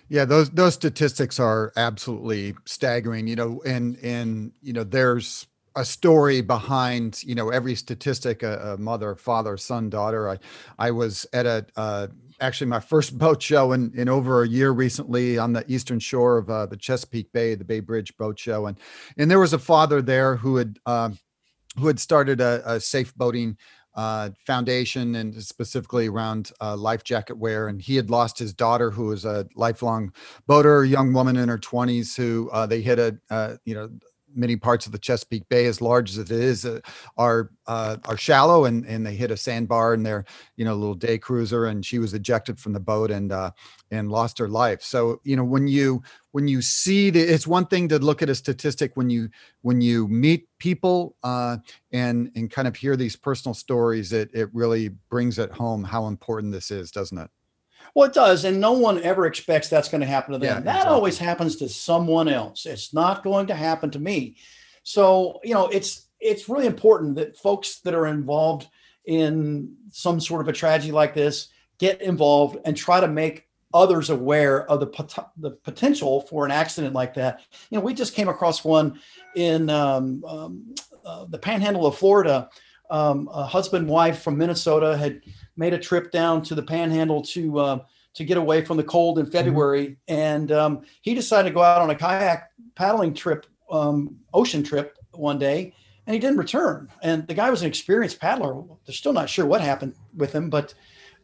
Yeah, 0.09 0.25
those 0.25 0.51
those 0.51 0.75
statistics 0.75 1.39
are 1.39 1.73
absolutely 1.77 2.55
staggering. 2.65 3.27
You 3.27 3.37
know, 3.37 3.63
and 3.65 3.99
and 4.03 4.53
you 4.63 4.73
know, 4.73 4.85
there's 4.85 5.47
a 5.79 5.85
story 5.85 6.41
behind 6.41 7.23
you 7.23 7.37
know 7.37 7.51
every 7.51 7.75
statistic 7.77 8.43
a, 8.43 8.73
a, 8.73 8.79
mother 8.79 9.15
father 9.15 9.57
son 9.57 9.89
daughter 9.89 10.29
i 10.29 10.37
i 10.79 10.91
was 10.91 11.25
at 11.33 11.47
a 11.47 11.65
uh, 11.77 12.09
actually 12.41 12.67
my 12.67 12.81
first 12.81 13.17
boat 13.25 13.41
show 13.41 13.73
in, 13.73 13.93
in 13.95 14.09
over 14.09 14.43
a 14.43 14.49
year 14.49 14.73
recently 14.73 15.39
on 15.39 15.53
the 15.53 15.65
eastern 15.69 16.01
shore 16.01 16.37
of 16.37 16.51
uh, 16.51 16.67
the 16.67 16.77
chesapeake 16.77 17.33
bay 17.33 17.55
the 17.55 17.65
bay 17.65 17.79
bridge 17.79 18.17
boat 18.17 18.39
show 18.39 18.67
and 18.67 18.79
and 19.17 19.31
there 19.31 19.39
was 19.39 19.53
a 19.53 19.59
father 19.59 20.03
there 20.03 20.37
who 20.37 20.57
had 20.57 20.79
uh, 20.85 21.11
who 21.79 21.87
had 21.87 22.01
started 22.01 22.41
a, 22.41 22.61
a 22.69 22.81
safe 22.81 23.15
boating 23.15 23.57
uh, 23.99 24.31
foundation 24.47 25.17
and 25.17 25.43
specifically 25.43 26.09
around 26.09 26.53
uh, 26.61 26.77
life 26.77 27.03
jacket 27.03 27.37
wear. 27.37 27.67
And 27.67 27.83
he 27.83 27.97
had 27.97 28.11
lost 28.11 28.39
his 28.39 28.53
daughter, 28.53 28.93
who 28.93 29.07
was 29.07 29.25
a 29.25 29.47
lifelong 29.57 30.13
boater, 30.47 30.85
young 30.85 31.13
woman 31.13 31.37
in 31.37 31.49
her 31.49 31.59
20s, 31.59 32.17
who 32.17 32.49
uh, 32.53 32.65
they 32.65 32.81
hit 32.81 33.01
a, 33.01 33.19
uh, 33.29 33.57
you 33.65 33.75
know, 33.75 33.91
many 34.35 34.57
parts 34.57 34.87
of 34.87 34.93
the 34.93 34.99
Chesapeake 34.99 35.49
Bay, 35.49 35.67
as 35.67 35.81
large 35.81 36.11
as 36.11 36.19
it 36.19 36.31
is, 36.31 36.65
uh, 36.65 36.81
are 37.17 37.51
uh, 37.67 37.97
are 38.07 38.17
shallow, 38.17 38.65
and 38.65 38.85
and 38.87 39.07
they 39.07 39.15
hit 39.15 39.31
a 39.31 39.37
sandbar 39.37 39.95
in 39.95 40.03
their 40.03 40.25
you 40.57 40.65
know 40.65 40.75
little 40.75 40.95
day 40.95 41.19
cruiser, 41.19 41.67
and 41.67 41.85
she 41.85 41.99
was 41.99 42.15
ejected 42.15 42.59
from 42.59 42.73
the 42.73 42.81
boat 42.81 43.11
and 43.11 43.33
uh, 43.33 43.51
and 43.91 44.11
lost 44.11 44.39
her 44.39 44.49
life. 44.49 44.83
So 44.83 45.21
you 45.25 45.37
know 45.37 45.45
when 45.45 45.69
you 45.69 46.03
when 46.33 46.49
you 46.49 46.63
see 46.63 47.11
the, 47.11 47.21
it's 47.21 47.47
one 47.47 47.67
thing 47.67 47.89
to 47.89 47.99
look 47.99 48.23
at 48.23 48.29
a 48.31 48.35
statistic 48.35 48.97
when 48.97 49.11
you 49.11 49.31
when 49.63 49.81
you 49.81 50.09
meet 50.09 50.49
people 50.59 51.17
uh, 51.23 51.59
and 51.93 52.31
and 52.35 52.51
kind 52.51 52.69
of 52.69 52.77
hear 52.77 52.97
these 52.97 53.17
personal 53.17 53.55
stories, 53.55 54.13
it 54.13 54.31
it 54.35 54.49
really 54.53 54.91
brings 55.11 55.39
it 55.39 55.53
home 55.53 55.85
how 55.85 56.07
important 56.07 56.53
this 56.53 56.71
is, 56.71 56.91
doesn't 56.91 57.19
it? 57.19 57.31
Well, 57.95 58.09
it 58.09 58.15
does. 58.15 58.45
And 58.45 58.61
no 58.61 58.73
one 58.73 59.03
ever 59.03 59.27
expects 59.27 59.69
that's 59.69 59.89
going 59.89 60.01
to 60.01 60.07
happen 60.07 60.33
to 60.33 60.39
them. 60.39 60.49
Yeah, 60.49 60.61
that 60.61 60.77
exactly. 60.77 60.95
always 60.95 61.19
happens 61.19 61.57
to 61.57 61.69
someone 61.69 62.29
else. 62.29 62.67
It's 62.67 62.95
not 62.95 63.23
going 63.23 63.47
to 63.49 63.55
happen 63.55 63.91
to 63.93 63.99
me. 63.99 64.37
So, 64.83 65.41
you 65.45 65.55
know, 65.55 65.69
it's 65.69 66.07
it's 66.21 66.49
really 66.49 66.67
important 66.67 67.17
that 67.17 67.37
folks 67.37 67.81
that 67.81 67.95
are 67.95 68.07
involved 68.07 68.67
in 69.05 69.77
some 69.91 70.21
sort 70.21 70.41
of 70.41 70.49
a 70.49 70.53
tragedy 70.53 70.93
like 70.93 71.15
this 71.15 71.49
get 71.79 72.03
involved 72.03 72.59
and 72.65 72.77
try 72.77 73.01
to 73.01 73.09
make 73.09 73.47
others 73.73 74.11
aware 74.11 74.69
of 74.71 74.81
the, 74.81 74.87
pot- 74.87 75.33
the 75.37 75.51
potential 75.51 76.23
for 76.23 76.45
an 76.45 76.51
accident 76.51 76.95
like 76.95 77.15
that. 77.15 77.41
You 77.71 77.79
know, 77.79 77.85
we 77.85 77.95
just 77.95 78.15
came 78.15 78.29
across 78.29 78.65
one 78.65 79.01
in 79.37 79.71
um, 79.71 80.25
um, 80.27 80.75
uh, 81.05 81.27
the 81.27 81.39
panhandle 81.39 81.87
of 81.87 81.97
Florida. 81.97 82.49
Um, 82.91 83.29
a 83.33 83.45
husband 83.45 83.87
wife 83.89 84.23
from 84.23 84.39
Minnesota 84.39 84.97
had 84.97 85.21
made 85.57 85.75
a 85.75 85.79
trip 85.79 86.11
down 86.11 86.43
to 86.43 86.55
the 86.55 86.63
Panhandle 86.63 87.23
to 87.23 87.59
uh, 87.59 87.79
to 88.15 88.25
get 88.25 88.37
away 88.37 88.65
from 88.65 88.77
the 88.77 88.85
cold 88.85 89.19
in 89.19 89.27
mm-hmm. 89.27 89.33
February, 89.33 89.87
mm-hmm. 89.87 90.15
and 90.15 90.53
um, 90.53 90.83
he 91.03 91.15
decided 91.15 91.49
to 91.49 91.55
go 91.55 91.63
out 91.63 91.83
on 91.83 91.91
a 91.91 91.95
kayak 91.95 92.51
paddling 92.75 93.15
trip, 93.15 93.47
um, 93.71 94.17
ocean 94.33 94.63
trip 94.63 94.97
one 95.13 95.39
day, 95.39 95.75
and 96.07 96.15
he 96.15 96.21
didn't 96.21 96.39
return. 96.39 96.89
And 97.03 97.27
the 97.27 97.35
guy 97.35 97.51
was 97.51 97.63
an 97.63 97.69
experienced 97.69 98.21
paddler. 98.21 98.63
They're 98.87 98.95
still 98.95 99.13
not 99.13 99.29
sure 99.29 99.47
what 99.47 99.61
happened 99.61 99.95
with 100.17 100.33
him, 100.33 100.49
but 100.49 100.75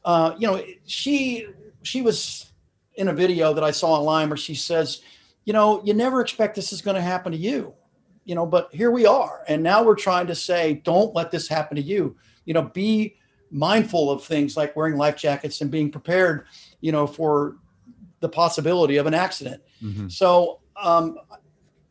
uh, 0.05 0.35
you 0.39 0.47
know, 0.47 0.63
she 0.87 1.47
she 1.83 2.03
was 2.03 2.53
in 2.97 3.09
a 3.09 3.13
video 3.13 3.53
that 3.55 3.65
I 3.65 3.71
saw 3.71 3.95
online 3.95 4.29
where 4.29 4.37
she 4.37 4.55
says, 4.55 5.01
you 5.45 5.53
know, 5.53 5.83
you 5.85 5.95
never 5.95 6.21
expect 6.21 6.55
this 6.55 6.73
is 6.73 6.81
going 6.81 6.95
to 6.95 7.03
happen 7.03 7.33
to 7.33 7.39
you, 7.39 7.75
you 8.25 8.35
know, 8.35 8.47
but 8.47 8.75
here 8.75 8.91
we 8.91 9.07
are, 9.07 9.45
and 9.49 9.63
now 9.63 9.83
we're 9.83 9.95
trying 9.95 10.27
to 10.29 10.35
say, 10.35 10.75
don't 10.85 11.15
let 11.15 11.31
this 11.31 11.49
happen 11.49 11.77
to 11.77 11.83
you. 11.83 12.17
You 12.45 12.55
know, 12.55 12.63
be 12.63 13.17
mindful 13.51 14.11
of 14.11 14.25
things 14.25 14.57
like 14.57 14.75
wearing 14.75 14.97
life 14.97 15.17
jackets 15.17 15.61
and 15.61 15.71
being 15.71 15.91
prepared, 15.91 16.47
you 16.81 16.93
know, 16.93 17.07
for 17.07 17.57
the 18.21 18.29
possibility 18.29 18.97
of 18.97 19.07
an 19.07 19.15
accident. 19.15 19.63
Mm-hmm. 19.83 20.09
So 20.09 20.61
um, 20.77 21.19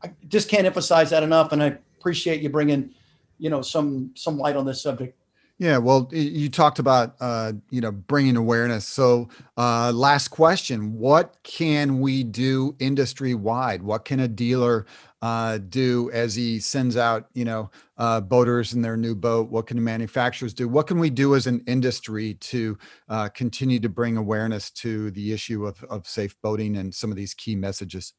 I 0.03 0.11
just 0.27 0.49
can't 0.49 0.65
emphasize 0.65 1.09
that 1.11 1.23
enough, 1.23 1.51
and 1.51 1.63
I 1.63 1.77
appreciate 1.97 2.41
you 2.41 2.49
bringing, 2.49 2.93
you 3.37 3.49
know, 3.49 3.61
some 3.61 4.11
some 4.15 4.37
light 4.37 4.55
on 4.55 4.65
this 4.65 4.81
subject. 4.81 5.17
Yeah, 5.59 5.77
well, 5.77 6.09
you 6.11 6.49
talked 6.49 6.79
about 6.79 7.15
uh, 7.21 7.53
you 7.69 7.79
know 7.79 7.91
bringing 7.91 8.35
awareness. 8.35 8.87
So, 8.87 9.29
uh, 9.55 9.91
last 9.93 10.29
question: 10.29 10.93
What 10.97 11.37
can 11.43 11.99
we 12.01 12.23
do 12.23 12.75
industry 12.79 13.35
wide? 13.35 13.83
What 13.83 14.03
can 14.03 14.19
a 14.19 14.27
dealer 14.27 14.85
uh, 15.21 15.59
do 15.59 16.09
as 16.11 16.35
he 16.35 16.59
sends 16.59 16.97
out, 16.97 17.27
you 17.33 17.45
know, 17.45 17.69
uh, 17.97 18.19
boaters 18.19 18.73
in 18.73 18.81
their 18.81 18.97
new 18.97 19.15
boat? 19.15 19.49
What 19.51 19.67
can 19.67 19.77
the 19.77 19.83
manufacturers 19.83 20.53
do? 20.55 20.67
What 20.67 20.87
can 20.87 20.99
we 20.99 21.09
do 21.11 21.35
as 21.35 21.45
an 21.47 21.63
industry 21.67 22.33
to 22.35 22.77
uh, 23.07 23.29
continue 23.29 23.79
to 23.79 23.89
bring 23.89 24.17
awareness 24.17 24.71
to 24.71 25.11
the 25.11 25.31
issue 25.31 25.65
of, 25.67 25.81
of 25.85 26.07
safe 26.07 26.35
boating 26.41 26.75
and 26.77 26.93
some 26.93 27.11
of 27.11 27.15
these 27.15 27.33
key 27.35 27.55
messages? 27.55 28.13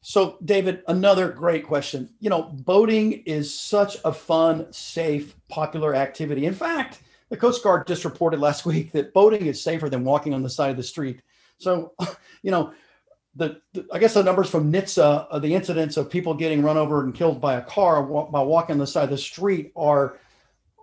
So, 0.00 0.38
David, 0.44 0.82
another 0.86 1.28
great 1.30 1.66
question. 1.66 2.10
You 2.20 2.30
know, 2.30 2.42
boating 2.42 3.12
is 3.24 3.52
such 3.52 3.96
a 4.04 4.12
fun, 4.12 4.72
safe, 4.72 5.34
popular 5.48 5.94
activity. 5.94 6.46
In 6.46 6.54
fact, 6.54 7.00
the 7.30 7.36
Coast 7.36 7.62
Guard 7.62 7.86
just 7.86 8.04
reported 8.04 8.40
last 8.40 8.64
week 8.66 8.92
that 8.92 9.12
boating 9.12 9.46
is 9.46 9.62
safer 9.62 9.88
than 9.88 10.04
walking 10.04 10.34
on 10.34 10.42
the 10.42 10.50
side 10.50 10.70
of 10.70 10.76
the 10.76 10.82
street. 10.82 11.22
So, 11.58 11.92
you 12.42 12.50
know, 12.50 12.72
the, 13.34 13.60
the, 13.72 13.86
I 13.92 13.98
guess 13.98 14.14
the 14.14 14.22
numbers 14.22 14.50
from 14.50 14.72
NHTSA, 14.72 15.26
uh, 15.30 15.38
the 15.38 15.54
incidents 15.54 15.96
of 15.96 16.10
people 16.10 16.34
getting 16.34 16.62
run 16.62 16.76
over 16.76 17.02
and 17.02 17.14
killed 17.14 17.40
by 17.40 17.54
a 17.54 17.62
car 17.62 18.02
by 18.02 18.42
walking 18.42 18.74
on 18.74 18.78
the 18.78 18.86
side 18.86 19.04
of 19.04 19.10
the 19.10 19.18
street 19.18 19.72
are 19.76 20.18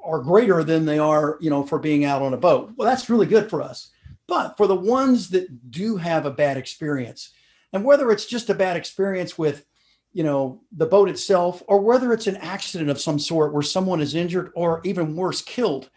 are 0.04 0.20
greater 0.20 0.64
than 0.64 0.86
they 0.86 1.00
are, 1.00 1.38
you 1.42 1.50
know, 1.50 1.64
for 1.64 1.80
being 1.80 2.06
out 2.06 2.22
on 2.22 2.36
a 2.36 2.38
boat. 2.38 2.72
Well, 2.78 2.88
that's 2.88 3.10
really 3.10 3.26
good 3.26 3.50
for 3.50 3.62
us. 3.62 3.90
But 4.28 4.56
for 4.56 4.68
the 4.68 4.76
ones 4.76 5.30
that 5.30 5.72
do 5.72 5.98
have 5.98 6.28
a 6.28 6.32
bad 6.32 6.58
experience, 6.58 7.32
and 7.76 7.84
whether 7.84 8.10
it's 8.10 8.26
just 8.26 8.50
a 8.50 8.56
bad 8.56 8.78
experience 8.78 9.38
with, 9.38 9.66
you 10.14 10.24
know, 10.24 10.62
the 10.72 10.86
boat 10.86 11.10
itself, 11.10 11.62
or 11.68 11.82
whether 11.82 12.14
it's 12.14 12.26
an 12.26 12.38
accident 12.38 12.90
of 12.90 13.02
some 13.02 13.20
sort 13.20 13.54
where 13.54 13.62
someone 13.62 14.00
is 14.00 14.16
injured 14.16 14.52
or 14.56 14.80
even 14.86 15.14
worse, 15.14 15.42
killed, 15.42 15.90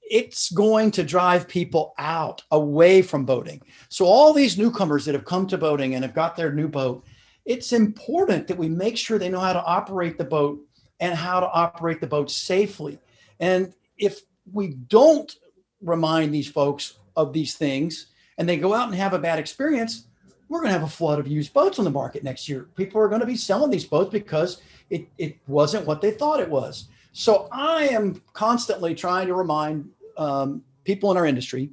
it's 0.00 0.50
going 0.50 0.90
to 0.90 1.04
drive 1.04 1.46
people 1.46 1.94
out 1.96 2.42
away 2.50 3.02
from 3.02 3.24
boating. 3.24 3.62
So, 3.88 4.04
all 4.04 4.32
these 4.32 4.58
newcomers 4.58 5.04
that 5.04 5.14
have 5.14 5.24
come 5.24 5.46
to 5.46 5.56
boating 5.56 5.94
and 5.94 6.04
have 6.04 6.12
got 6.12 6.36
their 6.36 6.52
new 6.52 6.66
boat, 6.66 7.04
it's 7.44 7.72
important 7.72 8.48
that 8.48 8.58
we 8.58 8.68
make 8.68 8.96
sure 8.96 9.16
they 9.16 9.28
know 9.28 9.38
how 9.38 9.52
to 9.52 9.64
operate 9.64 10.18
the 10.18 10.24
boat 10.24 10.60
and 10.98 11.14
how 11.14 11.38
to 11.38 11.50
operate 11.50 12.00
the 12.00 12.06
boat 12.08 12.32
safely. 12.32 12.98
And 13.38 13.72
if 13.96 14.22
we 14.52 14.74
don't 14.88 15.32
remind 15.80 16.34
these 16.34 16.50
folks 16.50 16.94
of 17.14 17.32
these 17.32 17.54
things 17.54 18.08
and 18.38 18.48
they 18.48 18.56
go 18.56 18.74
out 18.74 18.88
and 18.88 18.96
have 18.96 19.14
a 19.14 19.20
bad 19.20 19.38
experience, 19.38 20.08
we're 20.52 20.58
going 20.58 20.68
to 20.68 20.78
have 20.78 20.82
a 20.82 20.92
flood 20.92 21.18
of 21.18 21.26
used 21.26 21.54
boats 21.54 21.78
on 21.78 21.86
the 21.86 21.90
market 21.90 22.22
next 22.22 22.46
year. 22.46 22.68
People 22.76 23.00
are 23.00 23.08
going 23.08 23.22
to 23.22 23.26
be 23.26 23.36
selling 23.36 23.70
these 23.70 23.86
boats 23.86 24.10
because 24.10 24.60
it, 24.90 25.08
it 25.16 25.38
wasn't 25.46 25.86
what 25.86 26.02
they 26.02 26.10
thought 26.10 26.40
it 26.40 26.48
was. 26.48 26.88
So 27.12 27.48
I 27.50 27.88
am 27.88 28.20
constantly 28.34 28.94
trying 28.94 29.28
to 29.28 29.34
remind 29.34 29.88
um, 30.18 30.62
people 30.84 31.10
in 31.10 31.16
our 31.16 31.24
industry, 31.24 31.70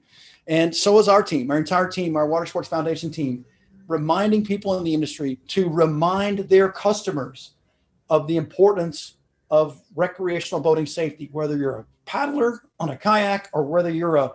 and 0.48 0.74
so 0.74 0.98
is 0.98 1.10
our 1.10 1.22
team, 1.22 1.52
our 1.52 1.58
entire 1.58 1.89
team, 1.89 2.15
our 2.15 2.26
Water 2.26 2.46
Sports 2.46 2.70
Foundation 2.70 3.12
team, 3.12 3.44
reminding 3.89 4.46
people 4.46 4.78
in 4.78 4.86
the 4.86 4.94
industry 4.94 5.39
to 5.50 5.68
remind 5.68 6.39
their 6.39 6.70
customers 6.70 7.52
of 8.10 8.28
the 8.28 8.38
importance 8.38 9.15
of 9.52 9.82
recreational 9.94 10.62
boating 10.62 10.86
safety, 10.86 11.28
whether 11.34 11.58
you're 11.58 11.80
a 11.80 11.86
paddler 12.06 12.62
on 12.80 12.92
a 12.92 12.96
kayak 12.96 13.50
or 13.52 13.63
whether 13.63 13.89
you're 13.89 14.15
a, 14.15 14.32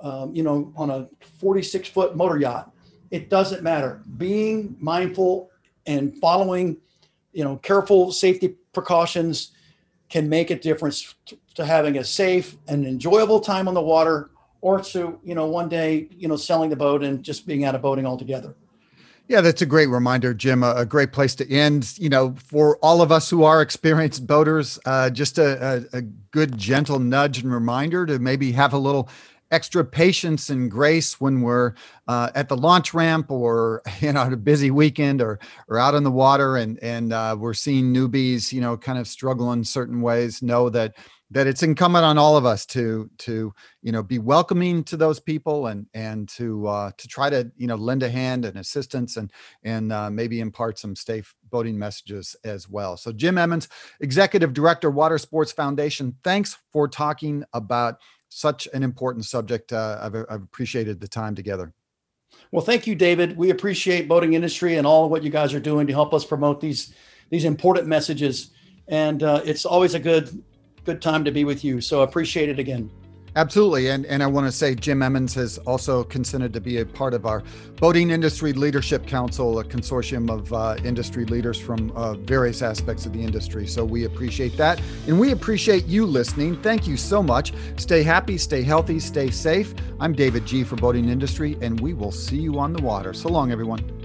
um, 0.00 0.34
you 0.34 0.42
know, 0.42 0.70
on 0.76 0.90
a 0.90 1.08
46 1.38 1.88
foot 1.88 2.14
motor 2.14 2.38
yacht. 2.38 2.70
It 3.10 3.28
doesn't 3.28 3.62
matter. 3.62 4.02
Being 4.16 4.76
mindful 4.78 5.50
and 5.86 6.16
following, 6.18 6.76
you 7.32 7.44
know, 7.44 7.56
careful 7.56 8.12
safety 8.12 8.56
precautions 8.72 9.52
can 10.08 10.28
make 10.28 10.50
a 10.50 10.58
difference 10.58 11.14
to, 11.26 11.64
having 11.64 11.98
a 11.98 12.04
safe 12.04 12.56
and 12.68 12.86
enjoyable 12.86 13.38
time 13.38 13.68
on 13.68 13.74
the 13.74 13.82
water 13.82 14.30
or 14.62 14.80
to, 14.80 15.20
you 15.22 15.34
know, 15.34 15.44
one 15.44 15.68
day, 15.68 16.08
you 16.10 16.26
know, 16.26 16.36
selling 16.36 16.70
the 16.70 16.76
boat 16.76 17.04
and 17.04 17.22
just 17.22 17.46
being 17.46 17.66
out 17.66 17.74
of 17.74 17.82
boating 17.82 18.06
altogether. 18.06 18.54
Yeah, 19.28 19.42
that's 19.42 19.60
a 19.60 19.66
great 19.66 19.88
reminder, 19.88 20.32
Jim. 20.32 20.62
A, 20.62 20.74
a, 20.74 20.86
great 20.86 21.12
place 21.12 21.34
to 21.36 21.48
end. 21.48 21.96
You 21.98 22.08
know, 22.08 22.34
for 22.44 22.78
all 22.78 23.02
of 23.02 23.12
us 23.12 23.30
who 23.30 23.44
are 23.44 23.62
experienced 23.62 24.26
boaters, 24.26 24.78
uh, 24.86 25.10
just 25.10 25.38
a, 25.38 25.84
a, 25.92 25.98
a, 25.98 26.02
good, 26.02 26.58
gentle 26.58 26.98
nudge 26.98 27.38
and 27.38 27.52
reminder 27.52 28.06
to 28.06 28.18
maybe 28.18 28.52
have 28.52 28.72
a 28.72 28.78
little 28.78 29.08
extra 29.50 29.84
patience 29.84 30.50
and 30.50 30.70
grace 30.70 31.20
when 31.20 31.42
we're 31.42 31.74
uh, 32.08 32.30
at 32.34 32.48
the 32.48 32.56
launch 32.56 32.94
ramp 32.94 33.30
or 33.30 33.82
you 34.00 34.12
know, 34.12 34.22
a 34.22 34.36
busy 34.36 34.70
weekend 34.70 35.20
or 35.20 35.38
or 35.68 35.78
out 35.78 35.94
in 35.94 36.04
the 36.04 36.10
water 36.10 36.56
and 36.56 36.78
and 36.82 37.12
uh, 37.12 37.36
we're 37.38 37.54
seeing 37.54 37.92
newbies, 37.92 38.52
you 38.52 38.60
know, 38.60 38.76
kind 38.76 38.98
of 38.98 39.06
struggle 39.06 39.52
in 39.52 39.64
certain 39.64 40.00
ways. 40.00 40.42
Know 40.42 40.70
that 40.70 40.94
that 41.32 41.46
it's 41.46 41.62
incumbent 41.62 42.04
on 42.04 42.18
all 42.18 42.36
of 42.36 42.44
us 42.44 42.66
to 42.66 43.08
to 43.18 43.54
you 43.82 43.92
know 43.92 44.02
be 44.02 44.18
welcoming 44.18 44.82
to 44.84 44.96
those 44.96 45.20
people 45.20 45.68
and 45.68 45.86
and 45.94 46.28
to 46.28 46.66
uh, 46.66 46.90
to 46.96 47.08
try 47.08 47.30
to 47.30 47.50
you 47.56 47.66
know 47.66 47.76
lend 47.76 48.02
a 48.02 48.10
hand 48.10 48.44
and 48.44 48.58
assistance 48.58 49.16
and 49.16 49.32
and 49.62 49.92
uh, 49.92 50.10
maybe 50.10 50.40
impart 50.40 50.78
some 50.78 50.96
safe 50.96 51.34
boating 51.50 51.78
messages 51.78 52.36
as 52.44 52.68
well. 52.68 52.96
So 52.96 53.12
Jim 53.12 53.38
Emmons, 53.38 53.68
Executive 54.00 54.52
Director, 54.52 54.90
Water 54.90 55.18
Sports 55.18 55.52
Foundation, 55.52 56.16
thanks 56.22 56.58
for 56.72 56.88
talking 56.88 57.44
about 57.52 57.96
such 58.30 58.66
an 58.72 58.82
important 58.82 59.26
subject. 59.26 59.72
Uh, 59.72 59.98
I've, 60.00 60.14
I've 60.14 60.42
appreciated 60.42 61.00
the 61.00 61.08
time 61.08 61.34
together. 61.34 61.74
Well, 62.52 62.64
thank 62.64 62.86
you, 62.86 62.94
David. 62.94 63.36
We 63.36 63.50
appreciate 63.50 64.08
boating 64.08 64.34
industry 64.34 64.76
and 64.76 64.86
all 64.86 65.04
of 65.04 65.10
what 65.10 65.22
you 65.22 65.30
guys 65.30 65.52
are 65.52 65.60
doing 65.60 65.86
to 65.88 65.92
help 65.92 66.14
us 66.14 66.24
promote 66.24 66.60
these 66.60 66.94
these 67.28 67.44
important 67.44 67.86
messages. 67.86 68.50
And 68.88 69.22
uh, 69.22 69.42
it's 69.44 69.64
always 69.64 69.94
a 69.94 70.00
good 70.00 70.42
good 70.84 71.02
time 71.02 71.24
to 71.24 71.30
be 71.30 71.44
with 71.44 71.62
you. 71.62 71.80
So 71.80 72.02
appreciate 72.02 72.48
it 72.48 72.58
again. 72.58 72.90
Absolutely. 73.36 73.88
And, 73.88 74.06
and 74.06 74.22
I 74.22 74.26
want 74.26 74.46
to 74.46 74.52
say 74.52 74.74
Jim 74.74 75.02
Emmons 75.02 75.34
has 75.34 75.58
also 75.58 76.02
consented 76.04 76.52
to 76.52 76.60
be 76.60 76.78
a 76.78 76.86
part 76.86 77.14
of 77.14 77.26
our 77.26 77.42
Boating 77.76 78.10
Industry 78.10 78.52
Leadership 78.52 79.06
Council, 79.06 79.60
a 79.60 79.64
consortium 79.64 80.30
of 80.30 80.52
uh, 80.52 80.76
industry 80.84 81.24
leaders 81.24 81.58
from 81.58 81.92
uh, 81.92 82.14
various 82.14 82.60
aspects 82.60 83.06
of 83.06 83.12
the 83.12 83.22
industry. 83.22 83.66
So 83.66 83.84
we 83.84 84.04
appreciate 84.04 84.56
that. 84.56 84.80
And 85.06 85.18
we 85.18 85.30
appreciate 85.30 85.86
you 85.86 86.06
listening. 86.06 86.60
Thank 86.60 86.86
you 86.86 86.96
so 86.96 87.22
much. 87.22 87.52
Stay 87.76 88.02
happy, 88.02 88.36
stay 88.36 88.62
healthy, 88.62 88.98
stay 88.98 89.30
safe. 89.30 89.74
I'm 90.00 90.12
David 90.12 90.44
G 90.44 90.64
for 90.64 90.76
Boating 90.76 91.08
Industry, 91.08 91.56
and 91.60 91.80
we 91.80 91.94
will 91.94 92.12
see 92.12 92.38
you 92.38 92.58
on 92.58 92.72
the 92.72 92.82
water. 92.82 93.12
So 93.12 93.28
long, 93.28 93.52
everyone. 93.52 93.99